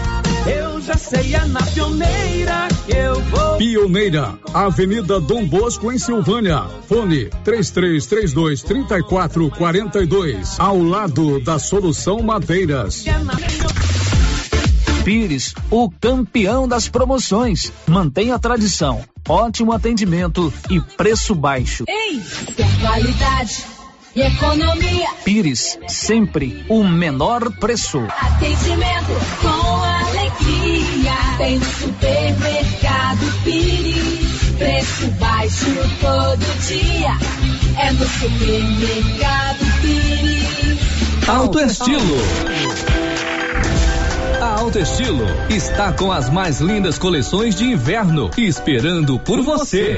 [0.45, 3.57] Eu já sei, é na pioneira que eu vou.
[3.57, 6.63] Pioneira, Avenida Dom Bosco, em Silvânia.
[6.87, 10.59] Fone 3332 3442.
[10.59, 13.05] Ao lado da Solução Madeiras.
[15.03, 17.71] Pires, o campeão das promoções.
[17.87, 21.85] Mantenha a tradição, ótimo atendimento e preço baixo.
[21.87, 22.21] Ei,
[22.79, 23.63] qualidade
[24.15, 25.07] e economia.
[25.23, 27.99] Pires, sempre o menor preço.
[28.19, 29.11] Atendimento
[29.41, 30.00] com alegria.
[31.41, 34.51] Tem no supermercado Pires.
[34.59, 35.65] Preço baixo
[35.99, 37.17] todo dia.
[37.83, 41.27] É no supermercado Pires.
[41.27, 42.17] Alto Estilo.
[44.39, 49.97] A Alto Estilo está com as mais lindas coleções de inverno esperando por você.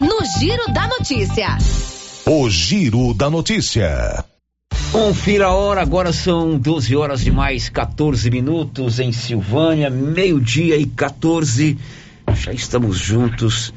[0.00, 1.58] no Giro da Notícia.
[2.26, 4.24] O Giro da Notícia.
[4.90, 10.86] Confira a hora, agora são 12 horas de mais 14 minutos em Silvânia, meio-dia e
[10.86, 11.76] 14.
[12.34, 13.74] Já estamos juntos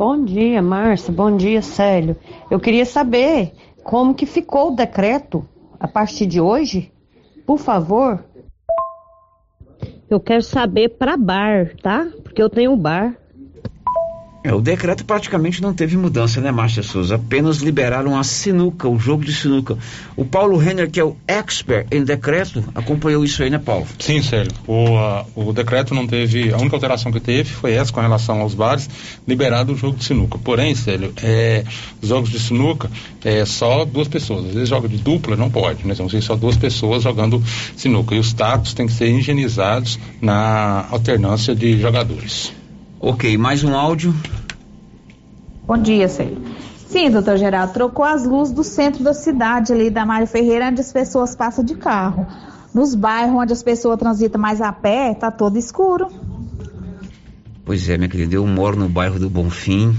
[0.00, 1.12] Bom dia, Márcia.
[1.12, 2.16] Bom dia, Célio.
[2.50, 3.52] Eu queria saber
[3.84, 5.46] como que ficou o decreto
[5.78, 6.90] a partir de hoje,
[7.44, 8.24] por favor.
[10.08, 12.08] Eu quero saber para bar, tá?
[12.22, 13.14] Porque eu tenho bar.
[14.42, 17.16] É, o decreto praticamente não teve mudança, né, Márcia Souza?
[17.16, 19.76] Apenas liberaram a sinuca, o jogo de sinuca.
[20.16, 23.86] O Paulo Renner, que é o expert em decreto, acompanhou isso aí, né, Paulo?
[23.98, 24.50] Sim, Célio.
[24.66, 24.96] O,
[25.34, 26.50] o decreto não teve.
[26.52, 28.88] A única alteração que teve foi essa com relação aos bares,
[29.28, 30.38] liberado o jogo de sinuca.
[30.38, 31.62] Porém, Célio, é,
[32.00, 32.90] os jogos de sinuca
[33.22, 34.46] é só duas pessoas.
[34.46, 35.94] Às vezes joga de dupla, não pode, né?
[35.94, 37.42] São só duas pessoas jogando
[37.76, 38.14] sinuca.
[38.14, 42.58] E os tacos têm que ser higienizados na alternância de jogadores.
[43.02, 44.14] Ok, mais um áudio.
[45.66, 46.36] Bom dia, Célio.
[46.86, 50.82] Sim, doutor Geraldo, trocou as luzes do centro da cidade ali da Mário Ferreira, onde
[50.82, 52.26] as pessoas passam de carro.
[52.74, 56.08] Nos bairros onde as pessoas transitam mais a pé, tá todo escuro.
[57.64, 59.96] Pois é, minha querida, eu moro no bairro do Bonfim,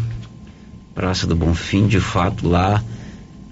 [0.94, 2.84] Praça do Bonfim, de fato, lá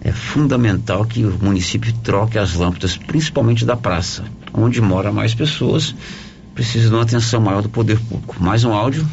[0.01, 5.95] é fundamental que o município troque as lâmpadas, principalmente da praça, onde mora mais pessoas,
[6.53, 8.35] precisa de uma atenção maior do poder público.
[8.39, 9.07] Mais um áudio.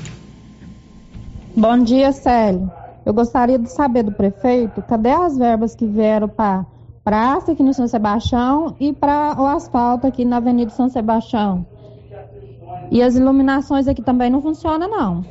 [1.56, 2.70] Bom dia, Célio.
[3.06, 6.66] Eu gostaria de saber do prefeito, cadê as verbas que vieram para
[7.02, 11.66] praça aqui no São Sebastião e para o asfalto aqui na Avenida São Sebastião?
[12.90, 15.24] E as iluminações aqui também não funcionam, não.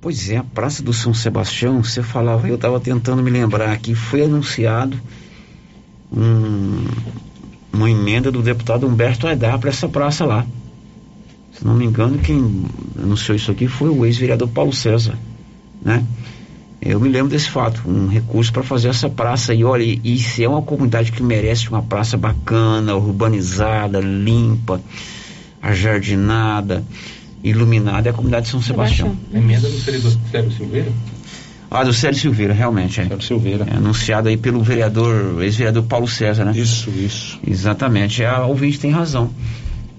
[0.00, 3.96] Pois é, a Praça do São Sebastião, você falava, eu estava tentando me lembrar aqui,
[3.96, 4.96] foi anunciado
[6.12, 6.86] um,
[7.72, 10.46] uma emenda do deputado Humberto Aidar para essa praça lá.
[11.60, 12.64] Se não me engano, quem
[12.98, 15.14] anunciou isso aqui foi o ex-vereador Paulo César,
[15.82, 16.02] né?
[16.80, 20.42] Eu me lembro desse fato, um recurso para fazer essa praça e olha, e se
[20.42, 24.80] é uma comunidade que merece uma praça bacana, urbanizada, limpa,
[25.60, 26.82] ajardinada,
[27.44, 29.14] iluminada, é a comunidade de São Sebastião.
[29.30, 30.90] Emenda do Sérgio Silveira?
[31.70, 33.06] Ah, do Sérgio Silveira, realmente, é.
[33.06, 33.66] Sérgio Silveira.
[33.70, 36.52] É anunciado aí pelo vereador, ex-vereador Paulo César, né?
[36.56, 37.38] Isso, isso.
[37.46, 39.28] Exatamente, a ouvinte tem razão.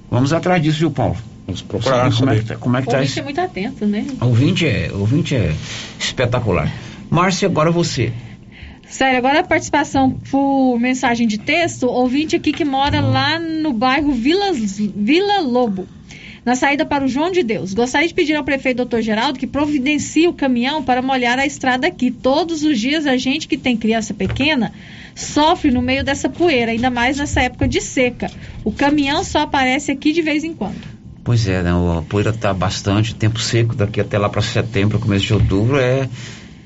[0.10, 1.18] Vamos atrás disso, viu, Paulo?
[1.52, 2.40] Vamos procurar como é saber.
[2.42, 4.06] que, tá- como é que O tá ouvinte é muito atento, né?
[4.22, 5.54] O ouvinte é, o ouvinte é
[6.00, 6.72] espetacular.
[7.10, 8.12] Márcia, agora você.
[8.88, 14.12] Sério, agora a participação por mensagem de texto, ouvinte aqui que mora lá no bairro
[14.12, 15.88] Vila, Vila Lobo.
[16.44, 17.72] Na saída para o João de Deus.
[17.74, 19.00] Gostaria de pedir ao prefeito Dr.
[19.02, 22.10] Geraldo que providencie o caminhão para molhar a estrada aqui.
[22.10, 24.74] Todos os dias a gente que tem criança pequena
[25.14, 28.32] sofre no meio dessa poeira, ainda mais nessa época de seca.
[28.64, 30.82] O caminhão só aparece aqui de vez em quando.
[31.24, 35.26] Pois é, né, a poeira está bastante, tempo seco, daqui até lá para setembro, começo
[35.28, 36.10] de outubro é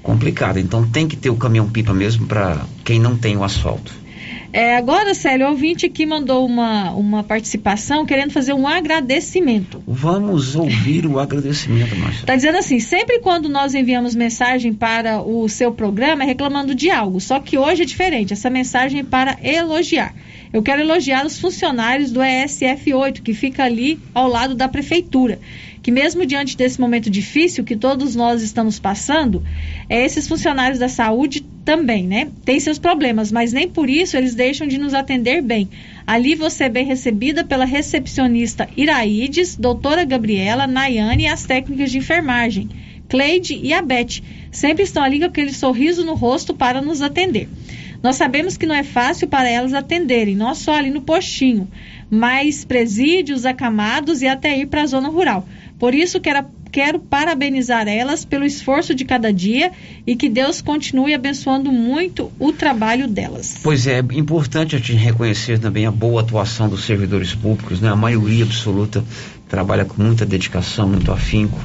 [0.02, 0.60] complicado.
[0.60, 4.06] Então tem que ter o caminhão-pipa mesmo para quem não tem o asfalto.
[4.54, 9.84] É, agora, Célio, o ouvinte aqui mandou uma, uma participação querendo fazer um agradecimento.
[9.86, 12.22] Vamos ouvir o agradecimento, Márcia.
[12.22, 16.90] Está dizendo assim: sempre quando nós enviamos mensagem para o seu programa é reclamando de
[16.90, 18.32] algo, só que hoje é diferente.
[18.32, 20.16] Essa mensagem é para elogiar.
[20.56, 25.38] Eu quero elogiar os funcionários do ESF 8, que fica ali ao lado da prefeitura.
[25.84, 29.44] Que mesmo diante desse momento difícil que todos nós estamos passando,
[29.90, 32.30] é, esses funcionários da saúde também, né?
[32.46, 35.68] Tem seus problemas, mas nem por isso eles deixam de nos atender bem.
[36.08, 41.98] Ali você é bem recebida pela recepcionista Iraides, doutora Gabriela, Nayane e as técnicas de
[41.98, 42.70] enfermagem,
[43.10, 44.22] Cleide e a Beth.
[44.54, 47.50] Sempre estão ali com aquele sorriso no rosto para nos atender.
[48.02, 51.68] Nós sabemos que não é fácil para elas atenderem, não só ali no postinho,
[52.10, 55.48] mas presídios, acamados e até ir para a zona rural.
[55.78, 59.72] Por isso, quero, quero parabenizar elas pelo esforço de cada dia
[60.06, 63.58] e que Deus continue abençoando muito o trabalho delas.
[63.62, 67.90] Pois é, importante a gente reconhecer também a boa atuação dos servidores públicos, né?
[67.90, 69.04] A maioria absoluta
[69.50, 71.60] trabalha com muita dedicação, muito afinco.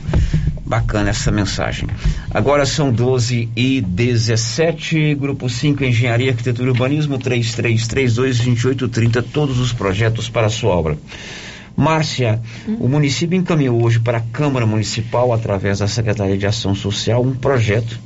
[0.71, 1.89] Bacana essa mensagem.
[2.33, 10.29] Agora são 12 e 17, Grupo 5, Engenharia, Arquitetura e Urbanismo, 3332-2830, todos os projetos
[10.29, 10.97] para a sua obra.
[11.77, 12.41] Márcia,
[12.79, 17.35] o município encaminhou hoje para a Câmara Municipal, através da Secretaria de Ação Social, um
[17.35, 17.99] projeto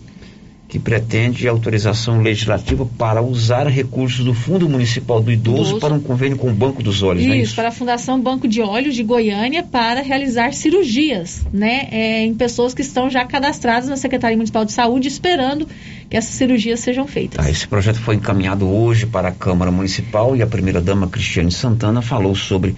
[0.75, 6.37] que pretende autorização legislativa para usar recursos do Fundo Municipal do Idoso, para um convênio
[6.37, 7.55] com o Banco dos Olhos, é Isso, isso?
[7.55, 12.75] para a Fundação Banco de Olhos de Goiânia para realizar cirurgias, né, é, em pessoas
[12.75, 15.69] que estão já cadastradas na Secretaria Municipal de Saúde, esperando
[16.11, 17.37] que essas cirurgias sejam feitas.
[17.37, 22.03] Tá, esse projeto foi encaminhado hoje para a Câmara Municipal e a primeira-dama Cristiane Santana
[22.03, 22.75] falou sobre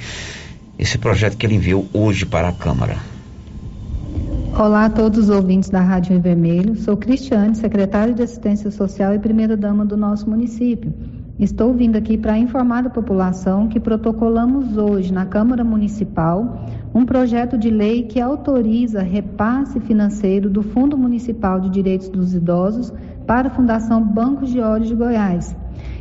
[0.78, 3.15] esse projeto que ele enviou hoje para a Câmara.
[4.58, 6.76] Olá a todos os ouvintes da Rádio Rio Vermelho.
[6.76, 10.94] Sou Cristiane, secretária de Assistência Social e primeira-dama do nosso município.
[11.38, 17.58] Estou vindo aqui para informar a população que protocolamos hoje na Câmara Municipal um projeto
[17.58, 22.90] de lei que autoriza repasse financeiro do Fundo Municipal de Direitos dos Idosos
[23.26, 25.54] para a Fundação Banco de Olhos de Goiás.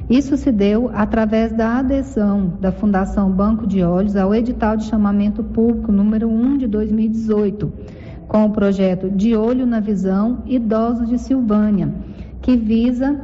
[0.09, 5.43] Isso se deu através da adesão da Fundação Banco de Olhos ao edital de chamamento
[5.43, 7.94] público número 1 de 2018
[8.27, 11.93] com o projeto De Olho na Visão Idosos de Silvânia,
[12.41, 13.19] que visa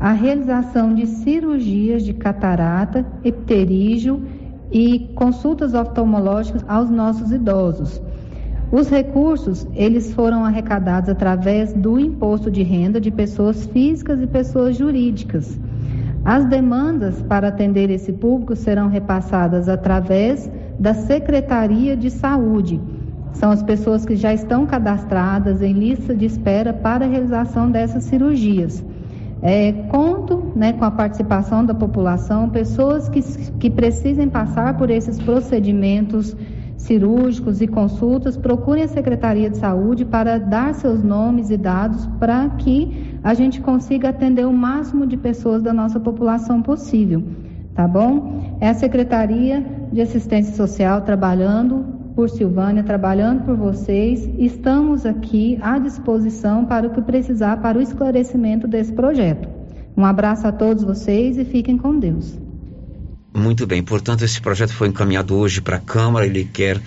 [0.00, 4.22] a realização de cirurgias de catarata, epterígio
[4.70, 8.00] e consultas oftalmológicas aos nossos idosos.
[8.70, 14.76] Os recursos, eles foram arrecadados através do imposto de renda de pessoas físicas e pessoas
[14.76, 15.58] jurídicas.
[16.24, 22.78] As demandas para atender esse público serão repassadas através da Secretaria de Saúde.
[23.32, 28.04] São as pessoas que já estão cadastradas em lista de espera para a realização dessas
[28.04, 28.84] cirurgias.
[29.40, 33.22] É, conto né, com a participação da população, pessoas que,
[33.60, 36.36] que precisem passar por esses procedimentos
[36.76, 42.48] cirúrgicos e consultas, procurem a Secretaria de Saúde para dar seus nomes e dados para
[42.50, 47.22] que a gente consiga atender o máximo de pessoas da nossa população possível,
[47.74, 48.56] tá bom?
[48.60, 54.28] É a Secretaria de Assistência Social trabalhando por Silvânia, trabalhando por vocês.
[54.36, 59.48] Estamos aqui à disposição para o que precisar para o esclarecimento desse projeto.
[59.96, 62.47] Um abraço a todos vocês e fiquem com Deus.
[63.38, 66.80] Muito bem, portanto, esse projeto foi encaminhado hoje para a Câmara, ele quer,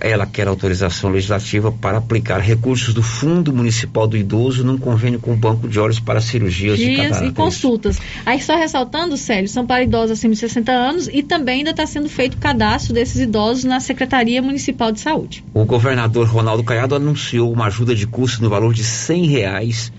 [0.00, 5.32] ela quer autorização legislativa para aplicar recursos do Fundo Municipal do Idoso num convênio com
[5.32, 7.98] o Banco de Olhos para cirurgias Dias de e consultas.
[8.24, 11.86] Aí só ressaltando, Célio, são para idosos acima de 60 anos e também ainda está
[11.86, 15.44] sendo feito o cadastro desses idosos na Secretaria Municipal de Saúde.
[15.52, 19.92] O governador Ronaldo Caiado anunciou uma ajuda de custo no valor de 100 reais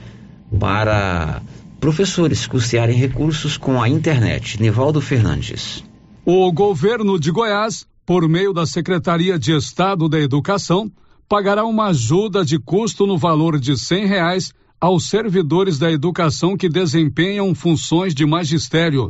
[0.60, 1.42] para
[1.80, 4.62] professores custearem recursos com a internet.
[4.62, 5.84] Nivaldo Fernandes.
[6.32, 10.92] O governo de Goiás, por meio da Secretaria de Estado da Educação,
[11.28, 16.70] pagará uma ajuda de custo no valor de cem reais aos servidores da educação que
[16.70, 19.08] desempenham funções de magistério.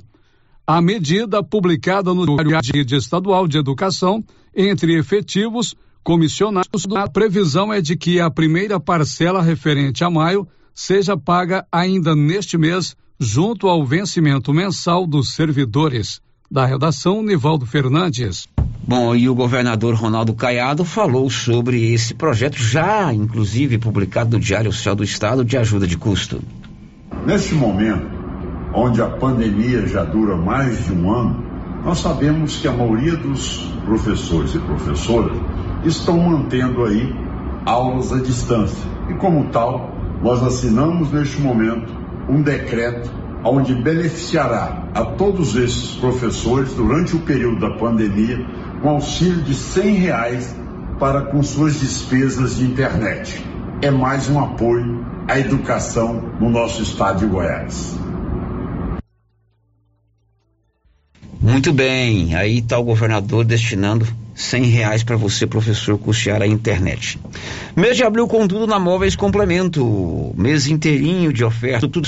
[0.66, 4.24] A medida, publicada no Diário Estadual de Educação,
[4.56, 11.18] entre efetivos, comissionados, a previsão é de que a primeira parcela referente a maio seja
[11.18, 16.22] paga ainda neste mês, junto ao vencimento mensal dos servidores.
[16.52, 18.48] Da redação, Nivaldo Fernandes.
[18.82, 24.72] Bom, e o governador Ronaldo Caiado falou sobre esse projeto, já inclusive publicado no Diário
[24.72, 26.42] Oficial do Estado, de ajuda de custo.
[27.24, 28.10] Neste momento,
[28.74, 31.44] onde a pandemia já dura mais de um ano,
[31.86, 35.38] nós sabemos que a maioria dos professores e professoras
[35.86, 37.14] estão mantendo aí
[37.64, 38.90] aulas à distância.
[39.08, 41.94] E como tal, nós assinamos neste momento
[42.28, 48.46] um decreto onde beneficiará a todos esses professores durante o período da pandemia
[48.82, 50.56] com auxílio de cem reais
[51.00, 53.44] para com suas despesas de internet.
[53.82, 57.98] É mais um apoio à educação no nosso estado de Goiás.
[61.42, 64.06] Muito bem, aí está o governador destinando
[64.40, 67.20] cem reais para você, professor, custear a internet.
[67.76, 72.08] Mês de abril com tudo na Móveis Complemento, mês inteirinho de oferta, tudo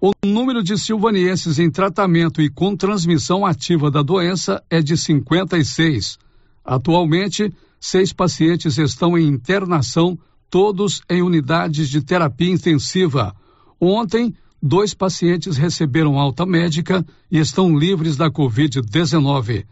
[0.00, 6.18] o número de silvanienses em tratamento e com transmissão ativa da doença é de 56.
[6.64, 10.18] Atualmente, seis pacientes estão em internação,
[10.50, 13.34] todos em unidades de terapia intensiva.
[13.80, 19.64] Ontem, dois pacientes receberam alta médica e estão livres da Covid-19.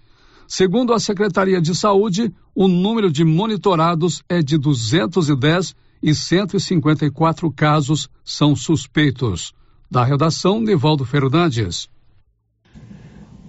[0.56, 8.08] Segundo a Secretaria de Saúde, o número de monitorados é de 210 e 154 casos
[8.24, 9.52] são suspeitos.
[9.90, 11.88] Da redação, Nivaldo Fernandes.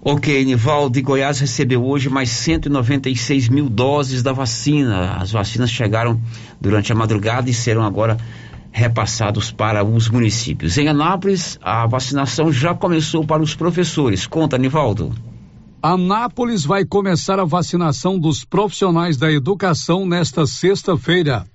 [0.02, 5.12] Ok, Nivaldo Goiás recebeu hoje mais 196 mil doses da vacina.
[5.12, 6.20] As vacinas chegaram
[6.60, 8.16] durante a madrugada e serão agora
[8.72, 10.76] repassados para os municípios.
[10.76, 14.26] Em Anápolis, a vacinação já começou para os professores.
[14.26, 15.14] Conta, Nivaldo.
[15.82, 21.46] Anápolis vai começar a vacinação dos profissionais da educação nesta sexta-feira.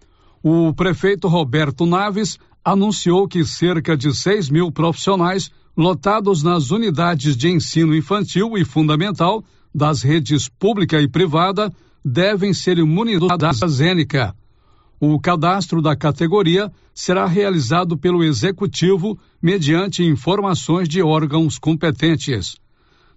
[0.44, 7.50] O prefeito Roberto Naves anunciou que cerca de 6 mil profissionais lotados nas unidades de
[7.50, 9.44] ensino infantil e fundamental
[9.74, 11.72] das redes pública e privada
[12.06, 14.36] devem ser imunizados da AstraZeneca.
[15.00, 22.56] O cadastro da categoria será realizado pelo Executivo mediante informações de órgãos competentes.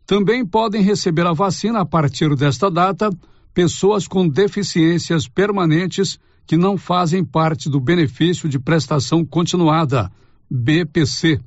[0.07, 3.11] Também podem receber a vacina a partir desta data
[3.55, 10.11] pessoas com deficiências permanentes que não fazem parte do benefício de prestação continuada,
[10.51, 11.41] BPC.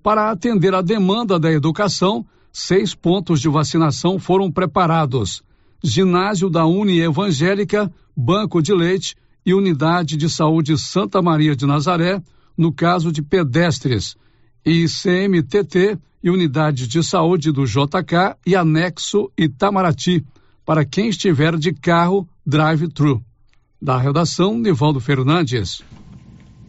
[0.01, 5.43] Para atender a demanda da educação, seis pontos de vacinação foram preparados.
[5.83, 9.15] ginásio da Uni Evangélica, banco de leite
[9.45, 12.21] e unidade de saúde Santa Maria de Nazaré,
[12.57, 14.17] no caso de pedestres,
[14.65, 20.25] e CMTT e unidade de saúde do JK e anexo Itamaraty,
[20.65, 23.23] para quem estiver de carro drive-thru.
[23.81, 25.81] Da redação, Nivaldo Fernandes.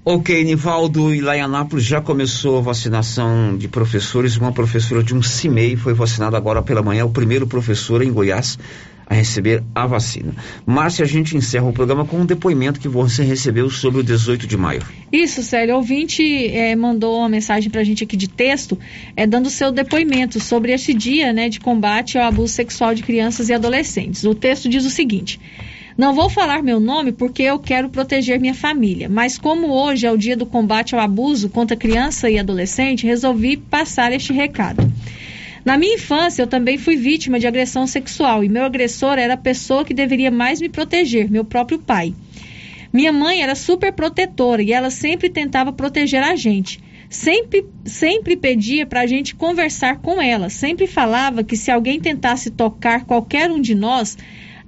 [0.03, 4.39] Ok, Nivaldo, em Anápolis já começou a vacinação de professores.
[4.39, 8.59] Uma professora de um CIMEI foi vacinada agora pela manhã, o primeiro professor em Goiás
[9.07, 10.33] a receber a vacina.
[10.65, 14.47] Márcia, a gente encerra o programa com um depoimento que você recebeu sobre o 18
[14.47, 14.83] de maio.
[15.13, 15.75] Isso, Célio.
[15.75, 18.79] O ouvinte é, mandou uma mensagem para a gente aqui de texto,
[19.17, 23.49] é, dando seu depoimento sobre esse dia né, de combate ao abuso sexual de crianças
[23.49, 24.23] e adolescentes.
[24.23, 25.41] O texto diz o seguinte.
[25.97, 30.13] Não vou falar meu nome porque eu quero proteger minha família, mas como hoje é
[30.13, 34.91] o dia do combate ao abuso contra criança e adolescente, resolvi passar este recado.
[35.65, 39.37] Na minha infância, eu também fui vítima de agressão sexual e meu agressor era a
[39.37, 42.15] pessoa que deveria mais me proteger, meu próprio pai.
[42.93, 46.81] Minha mãe era super protetora e ela sempre tentava proteger a gente.
[47.11, 50.49] Sempre, sempre pedia para a gente conversar com ela.
[50.49, 54.17] Sempre falava que se alguém tentasse tocar qualquer um de nós,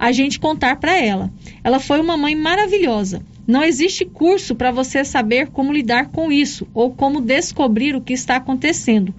[0.03, 1.31] a gente contar para ela.
[1.63, 3.23] Ela foi uma mãe maravilhosa.
[3.47, 8.11] Não existe curso para você saber como lidar com isso ou como descobrir o que
[8.11, 9.15] está acontecendo.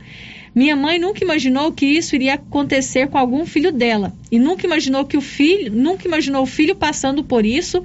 [0.55, 5.06] Minha mãe nunca imaginou que isso iria acontecer com algum filho dela e nunca imaginou
[5.06, 7.82] que o filho, nunca imaginou o filho passando por isso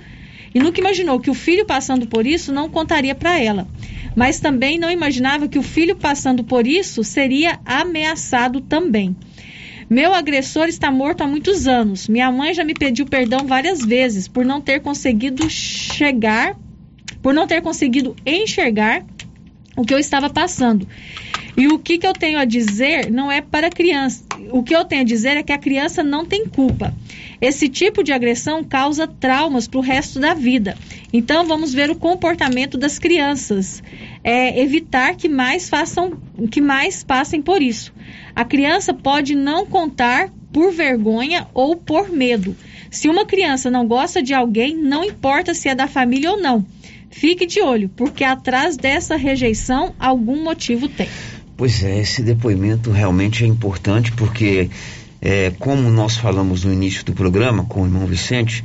[0.53, 3.65] e nunca imaginou que o filho passando por isso não contaria para ela.
[4.13, 9.15] Mas também não imaginava que o filho passando por isso seria ameaçado também.
[9.89, 12.07] Meu agressor está morto há muitos anos.
[12.07, 16.55] Minha mãe já me pediu perdão várias vezes por não ter conseguido chegar,
[17.23, 19.03] por não ter conseguido enxergar
[19.75, 20.87] o que eu estava passando.
[21.59, 24.23] E o que, que eu tenho a dizer não é para a criança.
[24.49, 26.93] O que eu tenho a dizer é que a criança não tem culpa.
[27.41, 30.77] Esse tipo de agressão causa traumas para o resto da vida.
[31.11, 33.83] Então vamos ver o comportamento das crianças.
[34.23, 36.17] É, evitar que mais façam,
[36.49, 37.93] que mais passem por isso.
[38.33, 42.55] A criança pode não contar por vergonha ou por medo.
[42.89, 46.65] Se uma criança não gosta de alguém, não importa se é da família ou não.
[47.09, 51.09] Fique de olho, porque atrás dessa rejeição algum motivo tem.
[51.59, 54.69] Pois é, esse depoimento realmente é importante porque,
[55.21, 58.63] é, como nós falamos no início do programa com o irmão Vicente,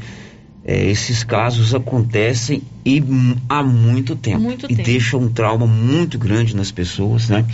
[0.64, 3.02] é, esses casos acontecem e
[3.48, 4.82] há muito tempo muito e tempo.
[4.84, 7.44] deixam um trauma muito grande nas pessoas, né?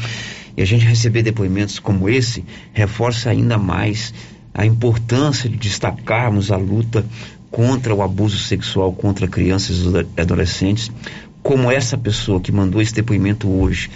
[0.54, 2.44] E a gente receber depoimentos como esse
[2.74, 4.12] reforça ainda mais
[4.52, 7.02] a importância de destacarmos a luta
[7.50, 10.92] contra o abuso sexual contra crianças e adolescentes,
[11.42, 13.88] como essa pessoa que mandou esse depoimento hoje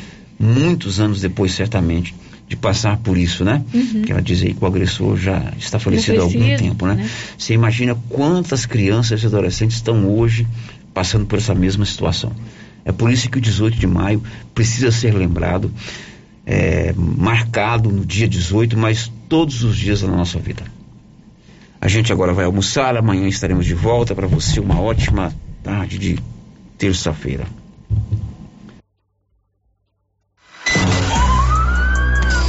[0.44, 2.14] muitos anos depois, certamente,
[2.46, 3.62] de passar por isso, né?
[3.72, 4.02] Uhum.
[4.02, 6.94] Que ela diz aí que o agressor já está falecido há algum tempo, né?
[6.94, 7.10] né?
[7.38, 10.46] Você imagina quantas crianças e adolescentes estão hoje
[10.92, 12.32] passando por essa mesma situação.
[12.84, 14.22] É por isso que o 18 de maio
[14.54, 15.72] precisa ser lembrado,
[16.44, 20.62] é, marcado no dia 18, mas todos os dias da nossa vida.
[21.80, 24.14] A gente agora vai almoçar, amanhã estaremos de volta.
[24.14, 26.18] Para você, uma ótima tarde de
[26.78, 27.46] terça-feira.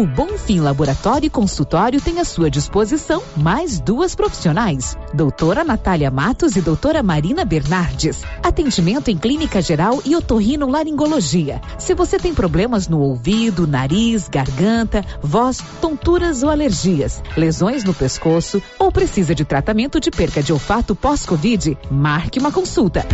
[0.00, 6.56] O Bonfim Laboratório e Consultório tem à sua disposição mais duas profissionais, doutora Natália Matos
[6.56, 8.22] e doutora Marina Bernardes.
[8.42, 11.60] Atendimento em clínica geral e otorrinolaringologia.
[11.78, 18.62] Se você tem problemas no ouvido, nariz, garganta, voz, tonturas ou alergias, lesões no pescoço
[18.78, 23.04] ou precisa de tratamento de perca de olfato pós-Covid, marque uma consulta.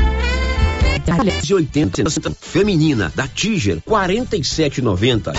[1.42, 2.04] de 80
[2.40, 5.32] feminina da Tiger 47,90.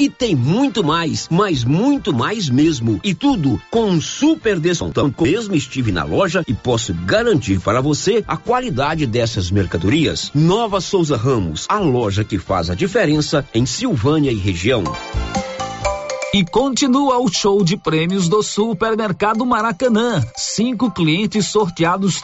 [0.00, 3.00] E tem muito mais, mas muito mais mesmo.
[3.02, 5.12] E tudo com um super descontão.
[5.20, 10.30] Mesmo estive na loja e posso garantir para você a qualidade dessas mercadorias.
[10.32, 14.84] Nova Souza Ramos, a loja que faz a diferença em Silvânia e região.
[16.34, 20.22] E continua o show de prêmios do Supermercado Maracanã.
[20.36, 22.20] Cinco clientes sorteados